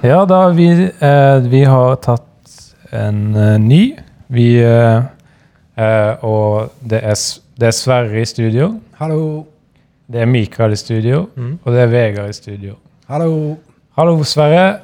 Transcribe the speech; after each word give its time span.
Ja, 0.00 0.24
da 0.24 0.48
vi, 0.48 0.90
eh, 1.00 1.38
vi 1.52 1.64
har 1.64 1.96
tatt 2.00 2.52
en 2.90 3.34
eh, 3.36 3.58
ny. 3.60 3.80
Vi 4.32 4.46
eh, 4.64 5.02
eh, 5.76 6.24
Og 6.24 6.70
det 6.80 7.02
er, 7.04 7.18
det 7.60 7.68
er 7.68 7.74
Sverre 7.76 8.22
i 8.22 8.28
studio. 8.28 8.70
Hallo. 8.96 9.44
Det 10.10 10.22
er 10.22 10.30
Mikael 10.30 10.72
i 10.72 10.78
studio. 10.80 11.26
Mm. 11.36 11.58
Og 11.62 11.74
det 11.74 11.82
er 11.82 11.92
Vegard 11.92 12.32
i 12.32 12.36
studio. 12.38 12.78
Hallo. 13.12 13.58
Hallo, 13.98 14.16
Sverre. 14.24 14.78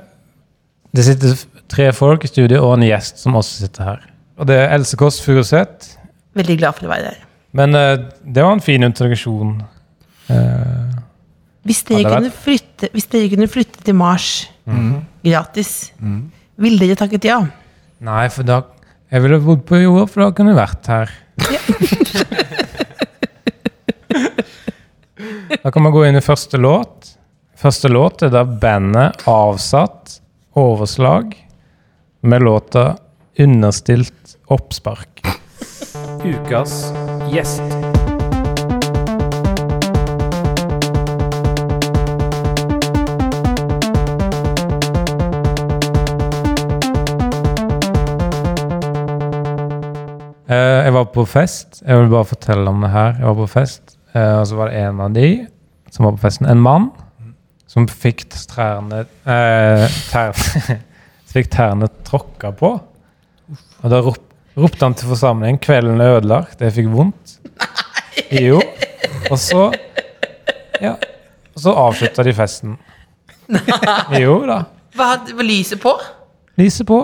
Det 0.93 1.07
sitter 1.09 1.41
tre 1.73 1.89
folk 1.97 2.25
i 2.25 2.31
studio 2.31 2.61
og 2.67 2.77
en 2.77 2.85
gjest 2.87 3.25
som 3.25 3.41
også 3.41 3.65
sitter 3.65 3.89
her. 3.89 4.05
Og 4.37 4.51
det 4.51 4.61
er 4.61 4.77
Else 4.77 5.01
Kåss 5.01 5.23
Furuseth. 5.25 5.97
Veldig 6.37 6.59
glad 6.61 6.77
for 6.77 6.91
å 6.91 6.93
være 6.93 7.15
her. 7.15 7.25
Men 7.57 7.73
eh, 7.73 7.97
det 8.21 8.45
var 8.45 8.53
en 8.53 8.65
fin 8.65 8.85
introduksjon. 8.85 9.57
Eh, 10.29 10.96
Hvis 11.67 11.83
dere, 11.89 12.07
kunne 12.07 12.31
flytte, 12.31 12.89
hvis 12.95 13.09
dere 13.11 13.31
kunne 13.33 13.49
flytte 13.51 13.81
til 13.87 13.97
Mars 13.99 14.29
mm. 14.71 14.93
gratis, 15.27 15.71
ville 16.63 16.79
dere 16.83 16.95
takket 16.99 17.25
ja? 17.27 17.39
nei, 18.05 18.27
for 18.33 18.43
da 18.47 18.57
Jeg 19.11 19.23
ville 19.23 19.39
bodd 19.43 19.63
på 19.69 19.77
jorda, 19.79 20.07
for 20.11 20.19
da 20.25 20.29
kunne 20.35 20.51
jeg 20.51 20.59
vært 20.59 20.87
her. 20.91 21.09
da 25.63 25.69
kan 25.71 25.83
man 25.85 25.95
gå 25.95 26.01
inn 26.09 26.19
i 26.19 26.25
første 26.25 26.57
låt. 26.59 27.15
Første 27.57 27.89
låt 27.89 28.23
er 28.27 28.31
da 28.35 28.43
bandet 28.45 29.23
Avsatt 29.31 30.21
overslag 30.59 31.47
med 32.27 32.43
låta 32.43 32.97
Understilt 33.39 34.37
oppspark. 34.49 35.23
Ukas 36.25 36.93
gjest. 37.31 37.76
Jeg 50.49 50.93
var 50.95 51.09
på 51.11 51.25
fest. 51.27 51.81
Jeg 51.83 51.99
vil 51.99 52.13
bare 52.13 52.29
fortelle 52.29 52.71
om 52.71 52.85
det 52.85 52.93
her. 52.93 53.17
Jeg 53.19 53.27
var 53.27 53.39
på 53.41 53.49
fest, 53.51 53.97
eh, 54.15 54.35
og 54.39 54.47
så 54.47 54.59
var 54.59 54.71
det 54.71 54.83
en 54.85 55.01
av 55.03 55.15
de 55.17 55.31
som 55.91 56.07
var 56.07 56.17
på 56.17 56.23
festen. 56.27 56.47
En 56.51 56.63
mann 56.63 56.91
som 57.71 57.89
fikk 57.91 58.27
trærne 58.31 59.05
eh, 59.27 59.87
tær, 60.13 60.37
Fikk 61.33 61.51
tærne 61.53 61.89
tråkka 62.07 62.53
på. 62.57 62.71
Og 63.83 63.91
da 63.93 63.99
rop, 64.05 64.23
ropte 64.57 64.87
han 64.87 64.95
til 64.97 65.11
forsamlingen 65.11 65.59
'Kvelden 65.61 66.01
er 66.01 66.17
ødelagt. 66.21 66.63
Jeg 66.63 66.73
fikk 66.73 66.93
vondt'. 66.95 67.37
Jo. 68.33 68.61
Og 69.31 69.39
så 69.39 69.73
Ja. 70.81 70.95
Og 71.57 71.61
så 71.61 71.73
avslutta 71.73 72.23
de 72.23 72.33
festen. 72.37 72.77
Jo 74.21 74.43
da. 74.47 74.63
Hva 74.97 75.15
lyset 75.41 75.81
på? 75.81 75.93
Lyset 76.61 76.87
på. 76.87 76.99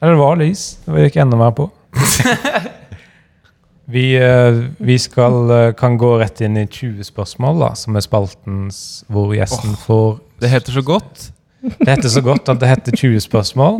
Eller 0.00 0.14
det 0.16 0.20
var 0.20 0.36
lys. 0.40 0.62
Det 0.86 1.06
gikk 1.06 1.16
enda 1.22 1.36
mer 1.36 1.52
på. 1.56 1.70
vi, 3.94 4.16
eh, 4.16 4.64
vi 4.78 4.98
skal, 4.98 5.50
eh, 5.50 5.72
kan 5.78 5.98
gå 5.98 6.16
rett 6.18 6.40
inn 6.40 6.56
i 6.56 6.66
20 6.66 7.04
spørsmål, 7.04 7.60
da, 7.60 7.70
som 7.78 7.96
er 7.96 8.04
spaltens 8.04 9.04
hvor 9.12 9.34
gjesten 9.36 9.76
får 9.84 10.20
Det 10.42 10.50
heter 10.50 10.72
så 10.72 10.82
godt. 10.82 11.30
Det 11.62 11.88
heter 11.88 12.08
så 12.10 12.20
godt 12.20 12.48
at 12.50 12.58
det 12.60 12.68
heter 12.68 12.96
20 12.96 13.20
spørsmål. 13.20 13.78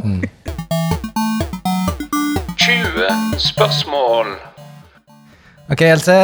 20 2.56 3.38
spørsmål. 3.42 4.26
Ok, 5.72 5.82
Else. 5.82 6.18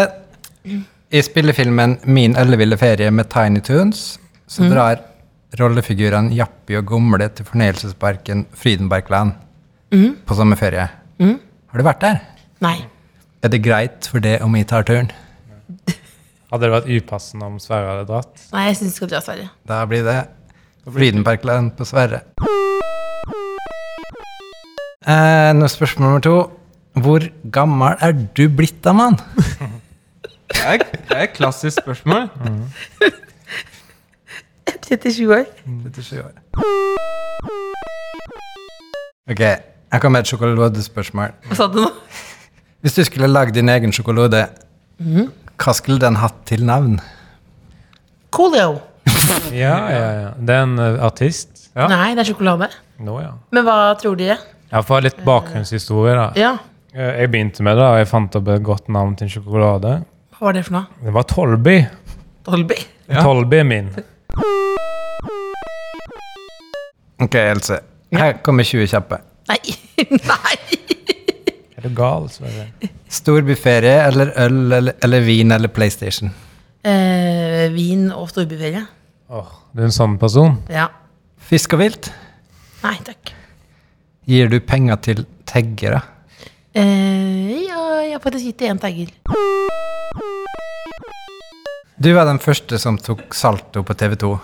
I 1.11 1.23
spillefilmen 1.25 1.97
Min 2.05 2.37
elleville 2.37 2.77
ferie 2.77 3.11
med 3.11 3.31
Tiny 3.33 3.61
Toons 3.65 4.19
så 4.49 4.69
drar 4.69 4.99
rollefigurene 5.59 6.35
Jappi 6.37 6.77
og 6.77 6.85
Gomle 6.87 7.29
til 7.29 7.45
fornøyelsesparken 7.49 8.47
Frydenbergland 8.53 9.33
på 10.27 10.35
sommerferie. 10.37 10.89
Har 11.69 11.81
du 11.81 11.85
vært 11.85 12.01
der? 12.05 12.21
Nei. 12.65 12.77
Er 13.45 13.53
det 13.53 13.61
greit 13.65 14.09
for 14.11 14.23
det 14.25 14.39
om 14.45 14.55
vi 14.57 14.65
tar 14.69 14.87
turen? 14.89 15.11
Hadde 16.49 16.65
det 16.65 16.71
vært 16.73 16.89
upassende 16.97 17.45
om 17.51 17.59
Sverre 17.61 17.91
hadde 17.93 18.07
dratt? 18.09 18.41
Nei, 18.55 18.63
jeg 18.71 18.79
syns 18.81 18.95
du 18.95 19.01
skal 19.03 19.11
dra, 19.13 19.21
Sverre. 19.25 19.51
Da 19.69 19.83
blir 19.91 20.07
det 20.07 20.17
Frydenbergland 20.89 21.75
på 21.77 21.85
Sverre. 21.89 22.23
Eh, 25.09 25.51
nå 25.57 25.69
spørsmål 25.69 26.09
nummer 26.09 26.25
to. 26.25 26.37
Hvor 26.99 27.29
gammel 27.55 28.01
er 28.03 28.17
du 28.17 28.47
blitt 28.49 28.81
da, 28.85 28.95
mann? 28.97 29.19
Det 30.49 30.65
er, 30.65 30.81
det 30.81 31.13
er 31.15 31.27
et 31.29 31.37
klassisk 31.37 31.83
spørsmål. 31.85 32.31
37 34.89 35.29
år. 35.37 35.45
37 35.93 36.23
år. 36.25 36.33
Ok, 39.29 39.43
jeg 39.93 40.01
kommer 40.03 40.19
med 40.19 40.27
et 40.27 40.31
sjokoladespørsmål. 40.33 41.33
Hva 41.49 41.57
sa 41.57 41.67
du 41.73 41.79
nå? 41.83 41.91
Hvis 42.85 42.95
du 42.99 43.03
skulle 43.09 43.29
lagd 43.31 43.55
din 43.57 43.69
egen 43.73 43.93
sjokolade, 43.95 44.45
hva 45.59 45.73
skulle 45.75 45.99
den 46.03 46.19
hatt 46.21 46.45
til 46.47 46.65
navn? 46.69 46.99
Coolio. 48.35 48.81
Ja, 49.53 49.75
ja, 49.91 50.09
ja. 50.23 50.29
Det 50.39 50.55
er 50.55 50.63
en 50.63 50.79
eh, 50.79 50.99
artist. 51.05 51.71
Ja. 51.77 51.87
Nei, 51.91 52.13
det 52.17 52.23
er 52.23 52.29
sjokolade. 52.31 52.69
Nå, 53.05 53.17
ja. 53.23 53.33
Men 53.53 53.65
hva 53.67 53.75
tror 54.01 54.17
dere? 54.21 54.37
Jeg 54.71 54.85
får 54.89 55.03
litt 55.05 55.23
bakgrunnshistorie, 55.27 56.15
da. 56.19 56.27
Ja, 56.39 56.57
Eh, 56.97 57.19
Jeg 57.21 57.29
begynte 57.31 57.63
med 57.63 57.77
det, 57.77 57.85
og 57.85 57.99
jeg 58.01 58.09
fant 58.09 58.37
opp 58.39 58.47
et 58.49 58.63
godt 58.65 58.87
navn 58.89 59.13
til 59.17 59.27
en 59.27 59.31
sjokolade. 59.35 59.91
hva 60.33 60.47
var 60.47 60.55
det 60.57 60.63
for 60.65 60.73
noe? 60.79 60.87
Det 61.05 61.13
var 61.13 61.27
Tolby. 61.29 61.75
Tolby? 62.49 62.79
Ja. 63.13 63.21
Tolby 63.23 63.59
er 63.61 63.67
min. 63.69 63.91
Ok, 67.21 67.35
Else. 67.35 67.81
Her 68.17 68.39
kommer 68.43 68.65
20 68.65 68.87
kjappe. 68.89 69.19
Nei. 69.49 69.61
Nei. 70.31 70.57
Er 71.79 71.87
du 71.87 71.93
gal, 71.95 72.27
Sverre? 72.33 72.69
Storbyferie 73.09 73.97
eller 74.09 74.33
øl 74.45 74.59
eller, 74.77 74.97
eller 75.05 75.25
vin 75.25 75.55
eller 75.55 75.71
PlayStation? 75.73 76.33
Eh, 76.85 77.69
vin 77.73 78.09
og 78.13 78.29
storbyferie. 78.33 78.83
Åh, 79.29 79.51
du 79.73 79.83
er 79.83 79.89
en 79.89 79.95
sånn 79.95 80.19
person. 80.21 80.59
Ja. 80.73 80.89
Fisk 81.49 81.77
og 81.77 81.83
vilt? 81.85 82.11
Nei 82.83 82.97
takk. 83.07 83.33
Gir 84.29 84.51
du 84.53 84.59
penger 84.61 85.01
til 85.07 85.25
taggere? 85.49 86.03
Eh, 86.77 87.65
ja, 87.65 87.81
jeg 88.05 88.13
har 88.17 88.23
faktisk 88.25 88.51
gitt 88.51 88.59
til 88.61 88.73
én 88.75 88.83
tagger. 88.83 89.15
Du 91.99 92.11
var 92.15 92.29
den 92.29 92.39
første 92.43 92.79
som 92.79 92.99
tok 93.01 93.33
salto 93.35 93.83
på 93.83 93.97
TV 93.99 94.19
2. 94.21 94.35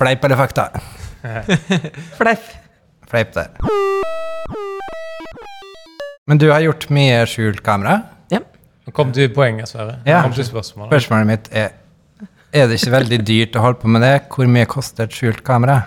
Fleip 0.00 0.26
eller 0.26 0.42
fakta? 0.42 0.68
Fleip. 2.18 2.50
Fleip 3.08 3.32
der. 3.36 3.54
Men 6.28 6.38
du 6.40 6.48
har 6.52 6.60
gjort 6.60 6.86
mye 6.92 7.22
skjult 7.30 7.62
kamera. 7.64 8.02
Ja. 8.32 8.42
Nå 8.86 8.92
kom 8.96 9.12
du 9.12 9.20
til 9.22 9.30
poenget, 9.34 9.70
Sverre. 9.70 9.98
Ja. 10.08 10.22
Kom 10.26 10.34
til 10.36 10.44
spørsmålet. 10.48 10.92
Spørsmålet 10.92 11.30
mitt 11.32 11.48
er 11.56 11.70
Er 12.52 12.68
det 12.68 12.78
ikke 12.80 12.92
veldig 12.94 13.18
dyrt 13.28 13.56
å 13.56 13.62
holde 13.64 13.80
på 13.82 13.88
med 13.92 14.00
det? 14.04 14.14
Hvor 14.32 14.48
mye 14.48 14.64
koster 14.68 15.04
et 15.04 15.12
skjult 15.12 15.42
kamera? 15.44 15.82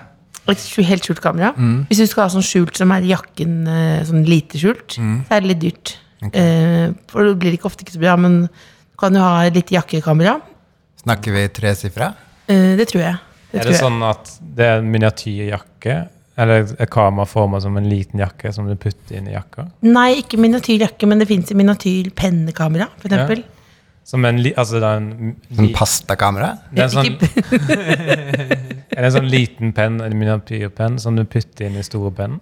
Et 0.50 0.66
helt 0.90 1.06
skjult 1.06 1.22
kamera. 1.22 1.54
Hvis 1.90 2.02
du 2.02 2.06
skal 2.10 2.28
ha 2.28 2.30
sånn 2.34 2.46
skjult 2.46 2.78
som 2.78 2.92
er 2.94 3.02
i 3.06 3.10
jakken, 3.14 3.56
eh, 3.70 4.04
sånn 4.06 4.26
lite 4.26 4.58
skjult, 4.62 4.98
så 4.98 5.34
er 5.38 5.42
det 5.42 5.50
litt 5.56 5.62
dyrt. 5.62 5.96
Eh, 6.34 6.92
for 7.10 7.26
det 7.26 7.40
blir 7.42 7.58
ikke 7.58 7.66
ofte 7.70 7.82
ikke 7.86 7.96
så 7.96 8.02
bra, 8.04 8.16
men 8.18 8.44
du 8.46 8.98
kan 9.02 9.14
jo 9.18 9.22
ha 9.26 9.44
litt 9.48 9.56
lite 9.58 9.78
jakkekamera. 9.80 10.40
Snakker 11.02 11.34
vi 11.34 11.48
tresifra? 11.50 12.12
Eh, 12.48 12.76
det 12.78 12.90
tror 12.92 13.02
jeg. 13.02 13.18
Det 13.52 13.60
Er 13.60 13.64
tror 13.64 13.72
det 13.72 13.80
jeg. 13.80 13.82
sånn 13.82 14.04
at 14.06 14.32
det 14.42 14.66
er 14.66 14.78
en 14.78 14.92
miniatyrjakke? 14.92 15.96
Eller 16.40 16.64
et 16.80 16.90
kamera 16.90 17.26
forma 17.28 17.60
som 17.62 17.76
en 17.78 17.90
liten 17.92 18.20
jakke 18.24 18.54
som 18.56 18.68
du 18.70 18.76
putter 18.80 19.18
inn 19.18 19.28
i 19.28 19.34
jakka? 19.36 19.66
Nei, 19.84 20.22
ikke 20.22 20.40
miniatyrjakke, 20.40 21.08
men 21.12 21.20
det 21.20 21.28
fins 21.28 21.52
miniatyr 21.54 22.12
pennekamera, 22.16 22.88
for 23.02 23.10
Ja. 23.12 23.26
eksempel. 23.26 23.44
Som 24.04 24.26
en 24.26 24.40
li, 24.42 24.50
altså 24.58 24.80
det 24.82 24.88
er 24.88 24.98
en, 24.98 25.36
Sånn 25.56 25.74
pastakamera? 25.76 26.58
det 26.74 26.80
er 26.80 26.88
en 26.88 26.90
sånn, 26.90 27.20
er 28.92 28.98
det 28.98 29.06
en 29.06 29.12
sånn 29.16 29.30
liten 29.30 29.74
penn, 29.78 30.00
en 30.02 30.16
miniatyrpenn, 30.18 30.98
som 31.00 31.16
du 31.20 31.24
putter 31.30 31.68
inn 31.68 31.78
i 31.78 31.84
store 31.86 32.12
pennen? 32.18 32.40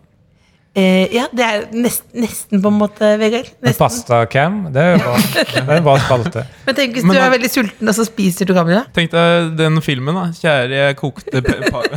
Eh, 0.78 1.10
ja, 1.16 1.24
det 1.34 1.44
er 1.44 1.64
nest, 1.74 2.04
nesten 2.14 2.62
på 2.62 2.70
en 2.70 2.78
måte, 2.78 3.08
Vegard. 3.20 3.50
Pasta-cam, 3.78 4.60
det 4.74 4.84
er 4.84 4.92
jo 4.94 5.00
bra. 5.02 5.16
Det 5.56 5.64
er 5.66 5.80
en 5.80 5.88
bra 5.88 5.96
spalte. 6.04 6.44
Men 6.68 6.78
tenk 6.78 6.94
hvis 6.96 7.08
Men 7.08 7.18
du 7.18 7.22
er 7.24 7.34
veldig 7.34 7.50
sulten, 7.52 7.90
og 7.90 7.98
så 7.98 8.06
spiser 8.08 8.46
du 8.48 8.54
kamera. 8.56 8.84
Tenk 8.96 9.12
deg 9.16 9.56
den 9.60 9.82
filmen, 9.84 10.16
da. 10.16 10.28
Kjære, 10.38 10.78
jeg 10.78 11.00
kokte 11.02 11.42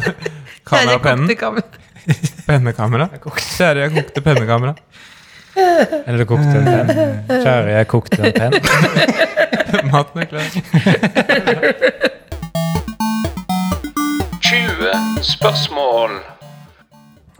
kamerapennen. 0.68 1.28
Pennekamera. 2.48 3.10
Kjære, 3.22 3.84
jeg 3.84 3.94
kokte 3.98 4.24
pennekamera. 4.24 4.74
Eller 5.54 6.22
du 6.22 6.26
kokte 6.32 6.56
en 6.56 6.64
penn. 6.64 6.88
Kjære, 7.28 7.76
jeg 7.76 7.88
kokte 7.92 8.20
en 8.24 8.32
penn. 8.40 8.54
Maten 9.92 10.24
er 10.24 10.32
klar. 10.32 10.48
20 14.40 15.22
spørsmål. 15.22 16.10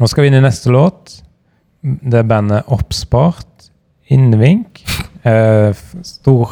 Nå 0.02 0.08
skal 0.10 0.24
vi 0.24 0.30
inn 0.32 0.34
i 0.34 0.42
neste 0.42 0.70
låt. 0.74 1.12
Det 1.82 2.18
er 2.18 2.26
bandet 2.26 2.66
Oppspart. 2.74 3.68
Innvink. 4.10 4.82
Eh, 5.22 5.70
stor 6.02 6.50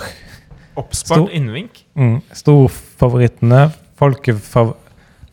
Oppspart 0.78 1.16
Stor- 1.18 1.32
innvink. 1.34 1.80
mm, 1.98 2.20
Storfavorittene. 2.38 3.64
Folkefav 3.98 4.76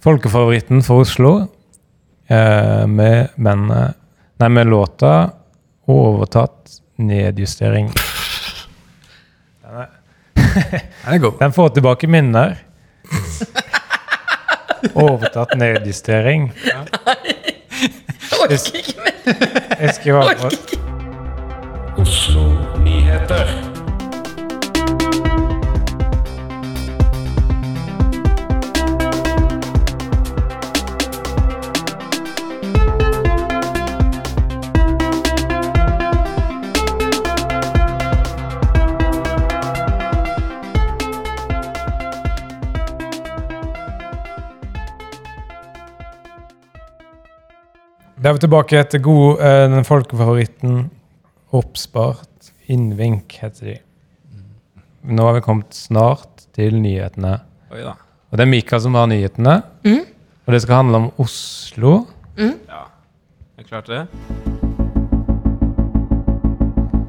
folkefavoritten 0.01 0.81
for 0.81 1.03
Oslo. 1.03 1.33
eh, 2.27 2.87
med 2.89 3.29
bandet 3.37 3.93
Nei, 4.41 4.49
med 4.49 4.67
låta 4.67 5.29
'Overtatt 5.87 6.79
nedjustering'. 6.97 7.91
Den, 9.61 9.75
er, 9.83 9.87
Den 11.05 11.13
er 11.13 11.17
god. 11.19 11.37
den 11.39 11.51
får 11.53 11.69
tilbake 11.77 12.07
minner. 12.09 12.57
Overtatt 14.95 15.53
nedjustering. 15.61 16.49
Jeg 16.65 17.46
orker 18.49 18.77
ikke 18.77 18.93
mer. 19.05 19.33
Jeg 19.79 19.93
skriver 19.93 20.17
Jeg 20.17 20.37
på 20.37 20.45
orker 20.45 20.51
ikke. 20.51 20.79
Da 48.17 48.31
er 48.31 48.33
vi 48.33 48.41
tilbake 48.41 48.79
etter 48.79 48.97
god, 48.97 49.41
eh, 49.45 49.67
den 49.69 49.85
folkefavoritten 49.85 50.87
Oppspart 51.53 52.49
innvink, 52.65 53.31
heter 53.43 53.65
de. 53.65 53.75
Nå 55.05 55.27
har 55.27 55.35
vi 55.37 55.43
kommet 55.45 55.77
snart 55.77 56.47
til 56.57 56.79
nyhetene. 56.81 57.35
Oi 57.71 57.83
da. 57.85 57.93
Og 58.31 58.39
det 58.39 58.47
er 58.47 58.49
Mika 58.49 58.79
som 58.81 58.97
har 58.97 59.05
nyhetene. 59.07 59.61
Mm. 59.85 60.01
Og 60.47 60.53
det 60.53 60.61
skal 60.63 60.79
handle 60.81 60.97
om 60.97 61.11
Oslo. 61.21 61.93
Ja, 62.41 62.81
jeg 63.57 63.69
klarte 63.69 63.93
det. 63.93 64.07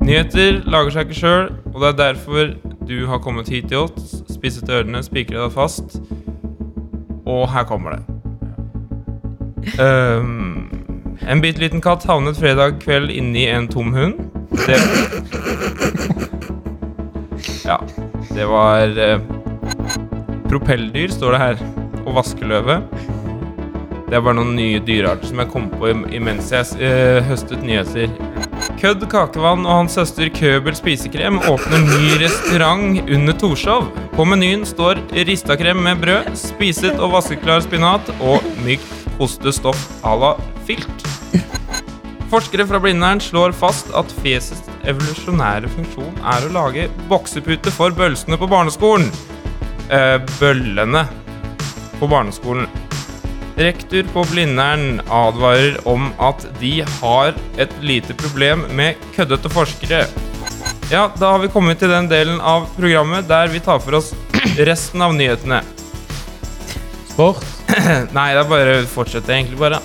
Nyheter 0.05 0.61
lager 0.69 0.93
seg 0.93 1.09
ikke 1.09 1.21
sjøl, 1.23 1.51
og 1.73 1.81
det 1.81 1.89
er 1.89 1.99
derfor 2.03 2.53
du 2.89 3.07
har 3.09 3.19
kommet 3.25 3.49
hit 3.49 3.73
til 3.73 3.89
oss, 3.89 4.21
spisset 4.29 4.69
ørene, 4.69 5.01
spikret 5.03 5.41
deg 5.41 5.57
fast. 5.57 6.03
Og 7.25 7.49
her 7.53 7.65
kommer 7.65 7.97
det. 7.97 8.05
Ehm, 9.85 10.78
en 11.27 11.41
bitte 11.41 11.61
liten 11.61 11.81
katt 11.85 12.07
havnet 12.09 12.39
fredag 12.39 12.79
kveld 12.83 13.11
inni 13.11 13.47
en 13.51 13.69
tom 13.69 13.95
hund. 13.95 14.21
Det 14.67 14.79
Ja, 17.69 17.81
det 18.35 18.47
var 18.49 18.99
eh, 18.99 19.21
Propelldyr, 20.49 21.09
står 21.13 21.35
det 21.35 21.41
her. 21.43 21.63
Og 22.07 22.15
vaskeløve. 22.17 22.81
Det 24.09 24.17
er 24.17 24.23
bare 24.25 24.39
noen 24.39 24.55
nye 24.57 24.81
dyrearter 24.81 25.29
som 25.29 25.43
jeg 25.43 25.51
kom 25.53 25.67
på 25.75 25.91
imens 26.17 26.49
jeg 26.55 26.79
eh, 26.81 27.19
høstet 27.29 27.61
nyheter. 27.67 28.09
Kødd 28.79 29.05
Kakevann 29.11 29.67
og 29.67 29.83
hans 29.83 29.99
søster 29.99 30.31
Købel 30.33 30.77
spisekrem 30.79 31.41
åpner 31.51 31.83
ny 31.85 32.15
restaurant 32.23 33.03
under 33.05 33.37
Torshov. 33.37 33.91
På 34.15 34.25
menyen 34.27 34.65
står 34.67 35.03
ristakrem 35.29 35.83
med 35.85 36.01
brød, 36.03 36.33
spiset 36.39 36.97
og 36.97 37.13
vaskeklar 37.19 37.63
spinat 37.67 38.09
og 38.19 38.47
mykt 38.65 38.99
ostestoff 39.19 39.89
à 40.03 40.17
la 40.17 40.37
filt. 40.67 40.98
Forskere 42.29 42.67
fra 42.69 42.77
Blindern 42.81 43.21
slår 43.25 43.55
fast 43.57 43.89
at 43.97 44.11
fjesets 44.21 44.67
evolusjonære 44.89 45.71
funksjon 45.73 46.19
er 46.29 46.45
å 46.45 46.51
lage 46.53 46.85
boksepute 47.09 47.73
for 47.73 47.95
bølsene 47.97 48.37
på 48.37 48.49
barneskolen. 48.51 49.09
Eh, 49.89 50.19
bøllene 50.37 51.07
på 51.97 52.11
barneskolen. 52.11 52.69
Rektor 53.57 54.05
på 54.13 54.27
Blindern 54.29 55.01
advarer 55.09 55.81
om 55.89 56.11
at 56.21 56.45
de 56.61 56.75
har 57.01 57.33
et 57.57 57.73
lite 57.81 58.13
problem 58.21 58.67
med 58.77 59.01
køddete 59.17 59.49
forskere. 59.51 60.05
Ja, 60.93 61.09
da 61.17 61.33
har 61.33 61.41
vi 61.41 61.49
kommet 61.53 61.81
til 61.81 61.89
den 61.93 62.13
delen 62.13 62.43
av 62.45 62.69
programmet 62.77 63.25
der 63.29 63.49
vi 63.49 63.65
tar 63.65 63.81
for 63.81 64.03
oss 64.03 64.13
resten 64.69 65.01
av 65.01 65.17
nyhetene. 65.17 65.65
Sport. 67.09 67.41
Nei, 68.17 68.35
det 68.37 68.45
er 68.45 68.53
bare 68.53 68.83
fortsetter 68.93 69.41
egentlig 69.41 69.65
bare. 69.65 69.81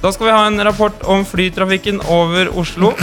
Da 0.00 0.12
skal 0.12 0.26
vi 0.26 0.32
ha 0.32 0.46
en 0.46 0.64
rapport 0.64 1.02
om 1.02 1.24
flytrafikken 1.28 2.00
over 2.08 2.48
Oslo. 2.58 2.94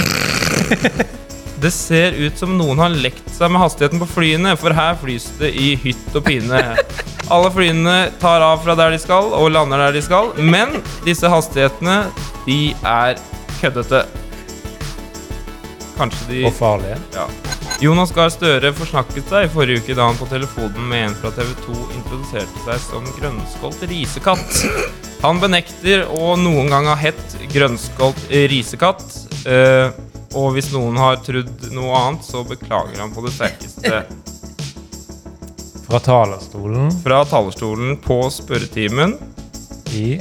Det 1.61 1.71
ser 1.73 2.13
ut 2.17 2.37
som 2.37 2.51
noen 2.57 2.77
har 2.81 2.93
lekt 2.93 3.29
seg 3.33 3.49
med 3.53 3.61
hastigheten 3.63 4.01
på 4.01 4.07
flyene, 4.09 4.51
for 4.61 4.73
her 4.77 4.97
flys 5.01 5.25
det 5.39 5.49
i 5.57 5.71
hytt 5.81 6.13
og 6.17 6.25
pine. 6.27 6.59
Alle 7.33 7.49
flyene 7.53 7.95
tar 8.21 8.45
av 8.45 8.61
fra 8.65 8.75
der 8.77 8.93
de 8.93 8.99
skal, 9.01 9.31
og 9.33 9.49
lander 9.53 9.81
der 9.87 9.97
de 9.97 10.03
skal, 10.05 10.29
men 10.37 10.77
disse 11.05 11.29
hastighetene, 11.33 11.97
de 12.45 12.59
er 12.85 13.17
køddete. 13.59 14.03
Kanskje 15.97 16.29
de 16.29 16.43
Og 16.49 16.53
farlige. 16.53 16.97
ja. 17.17 17.25
Jonas 17.81 18.09
Gahr 18.15 18.31
Støre 18.33 18.71
forsnakket 18.73 19.27
seg 19.29 19.45
i 19.45 19.49
forrige 19.53 19.83
uke 19.83 19.95
da 19.97 20.07
han 20.09 20.17
på 20.17 20.25
telefonen 20.31 20.87
med 20.89 21.03
en 21.11 21.15
fra 21.19 21.29
TV 21.35 21.51
2 21.65 21.75
introduserte 21.99 22.63
seg 22.65 22.79
som 22.81 23.05
grønnskålt 23.19 23.83
risekatt. 23.91 24.61
Han 25.21 25.37
benekter 25.41 26.07
å 26.13 26.31
noen 26.41 26.71
gang 26.73 26.87
ha 26.89 26.95
hett 26.97 27.35
grønnskålt 27.53 28.23
risekatt. 28.49 29.03
eh, 29.45 29.91
og 30.37 30.51
hvis 30.57 30.71
noen 30.73 30.97
har 30.99 31.21
trodd 31.23 31.67
noe 31.71 31.93
annet, 32.01 32.25
så 32.25 32.41
beklager 32.45 32.97
han 32.99 33.13
på 33.15 33.23
det 33.25 33.31
sterkeste. 33.37 34.01
Fra 35.87 35.99
talerstolen 36.03 36.89
Fra 37.03 37.21
talerstolen 37.29 37.95
på 38.03 38.17
spørretimen 38.33 39.15
i 39.95 40.17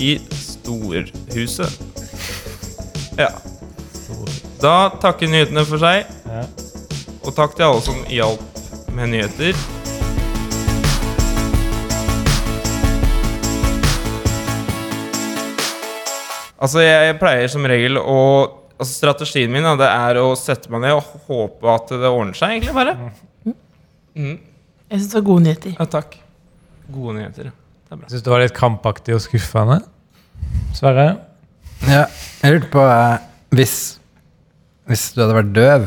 i 0.00 0.18
Storhuset. 0.40 1.78
Ja. 3.20 3.28
Da 4.62 4.88
takker 5.02 5.28
nyhetene 5.28 5.64
for 5.68 5.80
seg. 5.82 6.06
ja. 6.28 6.44
Og 7.20 7.34
takk 7.36 7.52
til 7.56 7.66
alle 7.66 7.82
som 7.84 7.98
hjalp 8.08 8.60
med 8.96 9.12
nyheter. 9.12 9.58
Altså, 16.60 16.80
jeg 16.84 17.16
pleier 17.20 17.52
som 17.52 17.68
regel 17.68 18.00
å 18.00 18.22
Altså, 18.80 18.94
strategien 18.96 19.50
min 19.52 19.66
da, 19.66 19.74
det 19.76 19.88
er 19.92 20.16
å 20.22 20.30
sette 20.40 20.70
meg 20.72 20.80
ned 20.86 20.94
og 20.96 21.24
håpe 21.26 21.68
at 21.68 21.90
det 21.92 22.08
ordner 22.08 22.32
seg, 22.32 22.54
egentlig, 22.54 22.72
bare. 22.72 22.94
Mm. 24.16 24.38
Jeg 24.88 24.94
syns 24.94 25.10
det 25.10 25.18
var 25.18 25.26
gode 25.26 25.42
nyheter. 25.44 25.74
Ja, 25.76 25.84
takk. 25.92 26.14
Gode 26.88 27.18
nyheter. 27.18 27.50
Det 27.50 27.92
er 27.92 28.00
bra. 28.00 28.08
Syns 28.08 28.24
du 28.24 28.30
det 28.30 28.32
var 28.32 28.40
litt 28.40 28.54
kampaktig 28.56 29.18
og 29.18 29.20
skuffende? 29.20 29.76
Sverre? 30.78 31.04
Ja, 31.84 32.06
jeg 32.40 32.56
lurte 32.56 32.70
på 32.72 32.86
eh, 32.86 33.28
hvis, 33.52 33.76
hvis 34.88 35.04
du 35.12 35.20
hadde 35.26 35.36
vært 35.42 35.52
døv, 35.60 35.86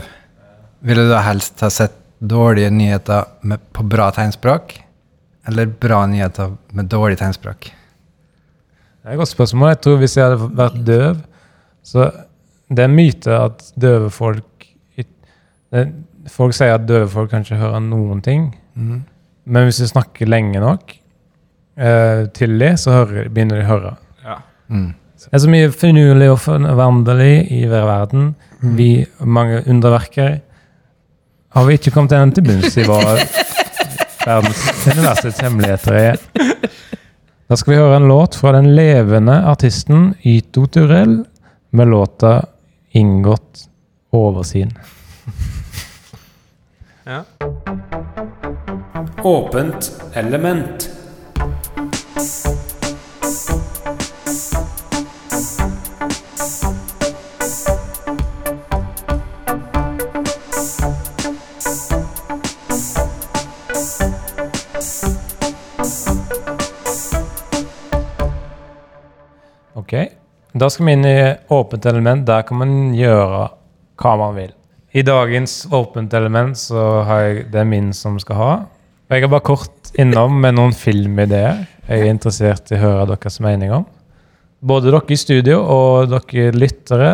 ville 0.83 1.05
du 1.07 1.13
helst 1.23 1.61
ha 1.63 1.69
sett 1.71 1.95
dårlige 2.23 2.71
nyheter 2.71 3.25
med, 3.41 3.59
på 3.75 3.83
bra 3.87 4.09
tegnspråk? 4.15 4.75
Eller 5.47 5.67
bra 5.67 6.05
nyheter 6.07 6.55
med 6.71 6.91
dårlig 6.91 7.17
tegnspråk? 7.19 7.69
Det 9.03 9.11
er 9.11 9.15
et 9.15 9.19
godt 9.19 9.33
spørsmål. 9.33 9.73
Jeg 9.73 9.81
tror 9.83 9.97
Hvis 9.99 10.17
jeg 10.17 10.29
hadde 10.29 10.49
vært 10.55 10.79
døv 10.87 11.21
så 11.83 12.05
Det 12.71 12.79
er 12.79 12.87
en 12.87 12.95
myte 12.95 13.35
at 13.35 13.63
døve 13.75 14.09
folk 14.09 14.67
det, 15.73 15.87
Folk 16.31 16.55
sier 16.55 16.77
at 16.77 16.85
døve 16.87 17.09
folk 17.11 17.31
kan 17.33 17.43
ikke 17.43 17.59
høre 17.59 17.81
noen 17.83 18.21
ting. 18.23 18.45
Men 19.43 19.65
hvis 19.67 19.81
du 19.81 19.87
snakker 19.89 20.29
lenge 20.29 20.61
nok 20.63 20.93
eh, 21.75 22.29
til 22.31 22.53
dem, 22.61 22.77
så 22.79 22.93
hører, 22.93 23.27
begynner 23.27 23.59
de 23.59 23.65
å 23.65 23.67
høre. 23.67 23.91
Ja. 24.23 24.37
Mm. 24.71 24.93
Det 25.19 25.35
er 25.35 25.43
så 25.43 25.51
mye 25.51 25.71
finurlig 25.75 26.29
og 26.31 26.39
forvandlelig 26.45 27.51
i 27.51 27.59
hver 27.67 27.83
verden. 27.89 28.29
Vi, 28.77 28.87
mange 29.19 29.59
underverker. 29.67 30.37
Har 31.53 31.65
vi 31.65 31.75
ikke 31.77 31.91
kommet 31.93 32.15
ennå 32.17 32.33
til 32.33 32.45
bunns 32.47 32.77
i 32.81 32.85
hva 32.87 32.97
verdens 34.25 34.63
universets 34.87 35.41
hemmeligheter 35.43 35.97
er. 35.99 36.17
Da 37.49 37.57
skal 37.59 37.73
vi 37.73 37.77
høre 37.77 37.99
en 37.99 38.07
låt 38.09 38.37
fra 38.39 38.55
den 38.55 38.71
levende 38.73 39.35
artisten 39.51 40.13
Yto 40.25 40.65
Turell 40.65 41.19
med 41.69 41.87
låta 41.87 42.45
'Inngått 42.93 43.67
oversyn'. 44.11 44.73
ja. 47.05 47.23
Åpent 49.23 49.91
element. 50.13 50.89
Ok, 69.79 69.93
Da 70.53 70.69
skal 70.69 70.85
vi 70.85 70.93
inn 70.93 71.05
i 71.05 71.33
åpent 71.49 71.85
element. 71.89 72.27
Der 72.27 72.43
kan 72.45 72.59
man 72.59 72.93
gjøre 72.93 73.47
hva 73.97 74.11
man 74.19 74.35
vil. 74.37 74.51
I 74.93 75.01
dagens 75.01 75.63
åpent 75.73 76.13
element 76.13 76.57
så 76.57 77.01
har 77.07 77.21
jeg, 77.25 77.51
det 77.51 77.63
min 77.65 77.89
som 77.97 78.19
skal 78.21 78.37
ha. 78.37 78.51
Og 79.09 79.15
jeg 79.15 79.25
er 79.25 79.31
bare 79.33 79.47
kort 79.47 79.89
innom 79.97 80.37
med 80.41 80.53
noen 80.59 80.75
filmideer 80.77 81.63
jeg 81.83 81.99
er 81.99 82.13
interessert 82.13 82.71
i 82.71 82.77
å 82.77 82.83
høre 82.83 83.07
deres 83.13 83.41
mening 83.43 83.73
om. 83.75 83.85
både 84.63 84.91
dere 84.93 85.11
i 85.11 85.17
studio 85.19 85.57
og 85.59 86.07
dere 86.07 86.53
lyttere. 86.55 87.11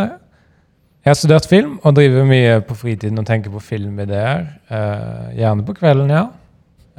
Jeg 1.01 1.09
har 1.09 1.15
studert 1.17 1.47
film 1.49 1.79
og 1.81 1.95
driver 1.95 2.27
mye 2.27 2.59
på 2.61 2.75
fritiden 2.77 3.17
og 3.17 3.25
tenker 3.25 3.49
på 3.49 3.59
filmideer. 3.59 4.43
Eh, 4.69 5.39
gjerne 5.39 5.65
på 5.65 5.73
kvelden, 5.73 6.11
ja. 6.13 6.27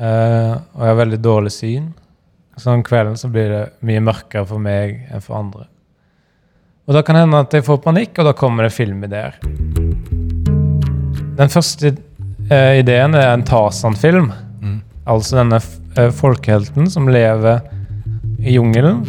Eh, 0.00 0.56
og 0.74 0.80
jeg 0.82 0.90
har 0.90 0.98
veldig 0.98 1.20
dårlig 1.22 1.52
syn. 1.52 1.92
Så 2.60 2.74
om 2.74 2.82
kvelden 2.84 3.16
så 3.16 3.30
blir 3.32 3.48
det 3.48 3.62
mye 3.88 4.02
mørkere 4.04 4.44
for 4.44 4.60
meg 4.60 5.06
enn 5.08 5.22
for 5.24 5.38
andre. 5.38 5.64
Og 6.84 6.96
da 6.96 7.00
kan 7.06 7.16
det 7.16 7.22
hende 7.24 7.40
at 7.40 7.54
jeg 7.54 7.64
får 7.64 7.78
panikk, 7.84 8.18
og 8.20 8.26
da 8.28 8.34
kommer 8.36 8.66
det 8.66 8.74
filmideer. 8.74 9.38
Den 11.40 11.52
første 11.52 11.94
eh, 12.50 12.80
ideen 12.82 13.16
er 13.16 13.30
en 13.32 13.46
Tarzan-film. 13.48 14.32
Altså 15.10 15.40
denne 15.40 15.60
eh, 15.96 16.10
folkehelten 16.12 16.90
som 16.90 17.08
lever 17.08 17.62
i 18.44 18.54
jungelen. 18.58 19.00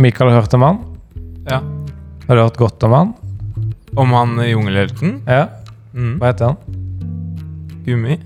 Mikael 0.00 0.30
har 0.30 0.42
hørt 0.42 0.54
om 0.54 0.66
han. 0.66 0.82
Ja. 1.48 1.62
Har 2.26 2.36
du 2.36 2.42
hørt 2.44 2.60
godt 2.60 2.84
om 2.86 2.92
han? 2.94 3.14
Om 3.96 4.12
han 4.18 4.36
jungelhelten? 4.44 5.20
Ja. 5.26 5.46
Mm. 5.94 6.18
Hva 6.20 6.30
heter 6.30 6.52
han? 6.52 6.78
Gummi? 7.88 8.20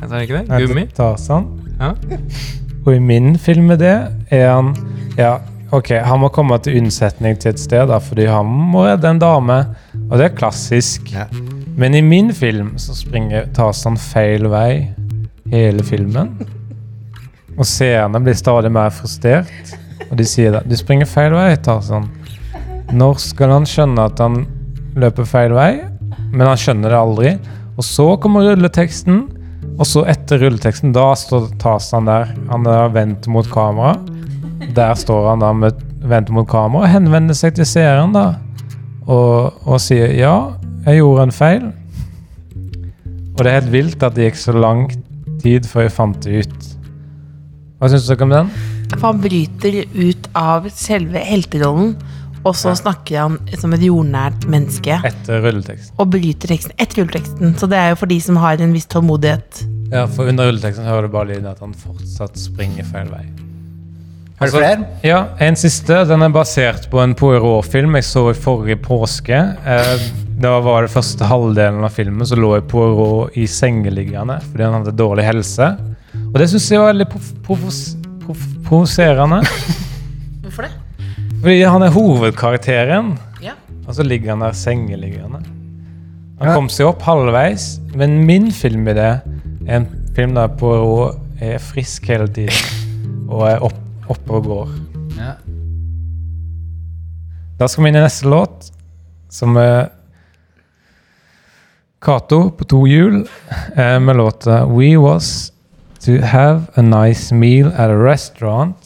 Heter 0.00 0.14
han 0.16 0.24
ikke 0.24 0.40
det? 0.40 0.64
Gummi? 0.64 0.88
Tarzan. 0.96 1.57
Ja. 1.78 1.94
Og 2.86 2.94
i 2.94 3.00
min 3.02 3.36
film 3.38 3.68
med 3.72 3.82
det 3.82 3.96
er 4.32 4.50
han 4.52 4.72
Ja, 5.18 5.38
ok, 5.74 5.90
han 6.04 6.20
må 6.22 6.30
komme 6.32 6.56
til 6.62 6.78
unnsetning 6.78 7.38
til 7.42 7.52
et 7.52 7.60
sted, 7.60 7.88
da, 7.90 7.98
fordi 7.98 8.28
han 8.30 8.46
må 8.46 8.84
redde 8.86 9.10
en 9.10 9.18
dame. 9.18 9.56
Og 10.06 10.14
det 10.18 10.28
er 10.28 10.36
klassisk. 10.38 11.10
Ja. 11.12 11.26
Men 11.78 11.94
i 11.94 12.00
min 12.02 12.30
film 12.34 12.76
så 12.78 12.94
springer 12.94 13.50
Tarzan 13.54 13.98
feil 13.98 14.46
vei 14.50 14.88
hele 15.50 15.84
filmen. 15.86 16.32
Og 17.58 17.66
seerne 17.66 18.20
blir 18.22 18.38
stadig 18.38 18.70
mer 18.72 18.94
frustrert. 18.94 19.74
Og 20.08 20.16
de 20.18 20.24
sier 20.26 20.54
da 20.54 20.62
Du 20.64 20.76
springer 20.78 21.08
feil 21.10 21.34
vei, 21.34 21.50
Tarzan. 21.62 22.08
Når 22.94 23.18
skal 23.20 23.52
han 23.52 23.66
skjønne 23.68 24.06
at 24.08 24.22
han 24.22 24.44
løper 24.98 25.26
feil 25.28 25.54
vei? 25.56 25.72
Men 26.32 26.46
han 26.46 26.60
skjønner 26.60 26.94
det 26.94 27.00
aldri. 27.02 27.34
Og 27.76 27.86
så 27.86 28.08
kommer 28.22 28.46
rulleteksten. 28.46 29.26
Og 29.78 29.86
så 29.86 30.02
etter 30.10 30.40
rulleteksten, 30.42 30.92
da 30.94 31.12
står 31.18 31.52
han 31.94 32.08
der. 32.10 32.32
Han 32.50 32.66
er 32.66 32.90
vendt 32.94 33.28
mot 33.30 33.46
kamera. 33.50 33.94
Der 34.74 34.94
står 34.98 35.30
han 35.30 35.44
da 35.44 35.52
med 35.54 35.84
vendt 35.98 36.30
mot 36.34 36.46
kamera 36.50 36.86
og 36.86 36.92
henvender 36.92 37.36
seg 37.36 37.56
til 37.58 37.66
seeren 37.66 38.14
da. 38.14 38.26
Og, 39.08 39.54
og 39.64 39.78
sier 39.82 40.12
ja, 40.18 40.34
jeg 40.84 41.00
gjorde 41.00 41.28
en 41.28 41.34
feil. 41.34 41.68
Og 43.36 43.44
det 43.44 43.50
er 43.50 43.60
helt 43.60 43.72
vilt 43.72 44.02
at 44.02 44.16
det 44.18 44.28
gikk 44.28 44.40
så 44.40 44.54
lang 44.56 44.88
tid 45.42 45.66
før 45.70 45.86
jeg 45.86 45.94
fant 45.94 46.26
det 46.26 46.42
ut. 46.42 46.68
Hva 47.78 47.90
syns 47.92 48.08
dere 48.10 48.26
om 48.26 48.34
den? 48.34 48.50
For 48.96 49.12
han 49.12 49.20
bryter 49.22 49.82
ut 49.94 50.28
av 50.38 50.66
selve 50.74 51.22
helterollen, 51.22 51.92
og 52.44 52.54
så 52.56 52.74
snakker 52.78 53.18
han 53.20 53.38
som 53.58 53.72
et 53.74 53.80
jordnært 53.82 54.46
menneske. 54.50 55.00
Etter 55.04 55.42
rulleteksten. 55.44 55.94
Og 55.98 56.10
bryter 56.12 56.48
teksten 56.54 56.72
etter 56.78 57.02
rulleteksten. 57.02 57.56
Så 57.58 57.68
det 57.68 57.78
er 57.78 57.88
jo 57.92 57.98
for 58.00 58.06
de 58.06 58.20
som 58.20 58.36
har 58.40 58.60
en 58.62 58.72
viss 58.72 58.86
tålmodighet. 58.86 59.64
Ja, 59.92 60.06
for 60.06 60.28
under 60.28 60.48
rulleteksten 60.50 60.84
hører 60.86 61.02
du 61.08 61.12
bare 61.12 61.30
lyden 61.32 61.46
at 61.50 61.60
han 61.64 61.74
fortsatt 61.74 62.36
springer 62.38 62.84
feil 62.84 63.08
vei. 63.12 63.24
Har 64.38 64.46
du 64.46 64.52
Altså- 64.52 64.58
flere? 64.62 64.86
Ja, 65.02 65.24
en 65.40 65.56
siste. 65.56 66.04
Den 66.06 66.22
er 66.22 66.28
basert 66.30 66.88
på 66.90 67.00
en 67.02 67.14
Poirot-film 67.14 67.94
jeg 67.98 68.04
så 68.04 68.30
i 68.30 68.34
forrige 68.38 68.76
påske. 68.80 69.34
Eh, 69.66 69.98
da 70.38 70.60
var 70.60 70.82
det 70.86 70.92
første 70.92 71.26
halvdelen 71.26 71.82
av 71.82 71.90
filmen 71.90 72.22
så 72.24 72.36
lå 72.38 72.54
jeg 72.54 72.68
Poirot 72.70 73.34
i 73.36 73.46
sengeliggende 73.50 74.38
fordi 74.52 74.62
han 74.62 74.74
hadde 74.84 74.94
dårlig 74.96 75.24
helse. 75.24 75.72
Og 76.28 76.34
det 76.38 76.48
syns 76.50 76.70
jeg 76.70 76.78
var 76.78 76.92
veldig 76.92 77.08
prof- 77.10 77.34
provos- 77.42 77.96
prof- 78.22 78.64
provoserende. 78.68 79.42
Fordi 81.42 81.60
han 81.62 81.82
er 81.86 81.90
hovedkarakteren, 81.94 83.12
Ja. 83.42 83.52
og 83.86 83.94
så 83.94 84.02
ligger 84.02 84.30
han 84.34 84.40
der 84.42 84.52
sengeliggende. 84.52 85.40
Han 86.38 86.48
Ja. 86.48 86.54
kom 86.54 86.68
seg 86.68 86.86
opp 86.86 87.02
halvveis, 87.02 87.80
men 87.94 88.24
min 88.26 88.48
filmidé 88.50 89.20
er 89.66 89.76
en 89.76 89.86
film 90.14 90.34
der 90.34 90.48
Poirot 90.48 91.16
er 91.40 91.58
frisk 91.58 92.06
hele 92.06 92.26
tiden 92.28 93.28
og 93.28 93.48
er 93.48 93.58
opp, 93.62 93.74
oppe 94.08 94.30
og 94.32 94.44
går. 94.44 94.68
Ja. 95.16 95.32
Da 97.60 97.66
skal 97.66 97.84
vi 97.84 97.88
inn 97.88 97.96
i 97.96 98.00
neste 98.00 98.28
låt, 98.28 98.70
som 99.30 99.56
er 99.56 99.88
Cato 102.00 102.50
på 102.50 102.64
to 102.68 102.84
hjul, 102.86 103.26
eh, 103.76 103.98
med 103.98 104.16
låta 104.16 104.64
We 104.66 104.96
Was 104.96 105.52
To 106.04 106.20
Have 106.22 106.66
A 106.76 106.82
Nice 106.82 107.34
Meal 107.34 107.66
At 107.72 107.90
A 107.90 107.94
Restaurant, 107.96 108.76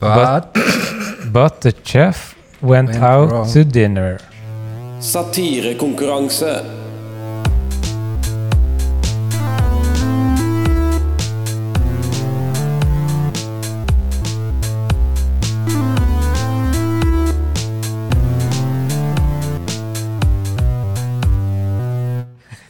But, 0.00 0.52
But 0.54 0.62
The 1.36 1.72
Chef 1.84 2.34
Went, 2.62 2.88
Went 2.88 3.02
Out 3.02 3.30
wrong. 3.30 3.52
To 3.52 3.62
Dinner. 3.62 4.18
Satirekonkurranse. 5.00 6.64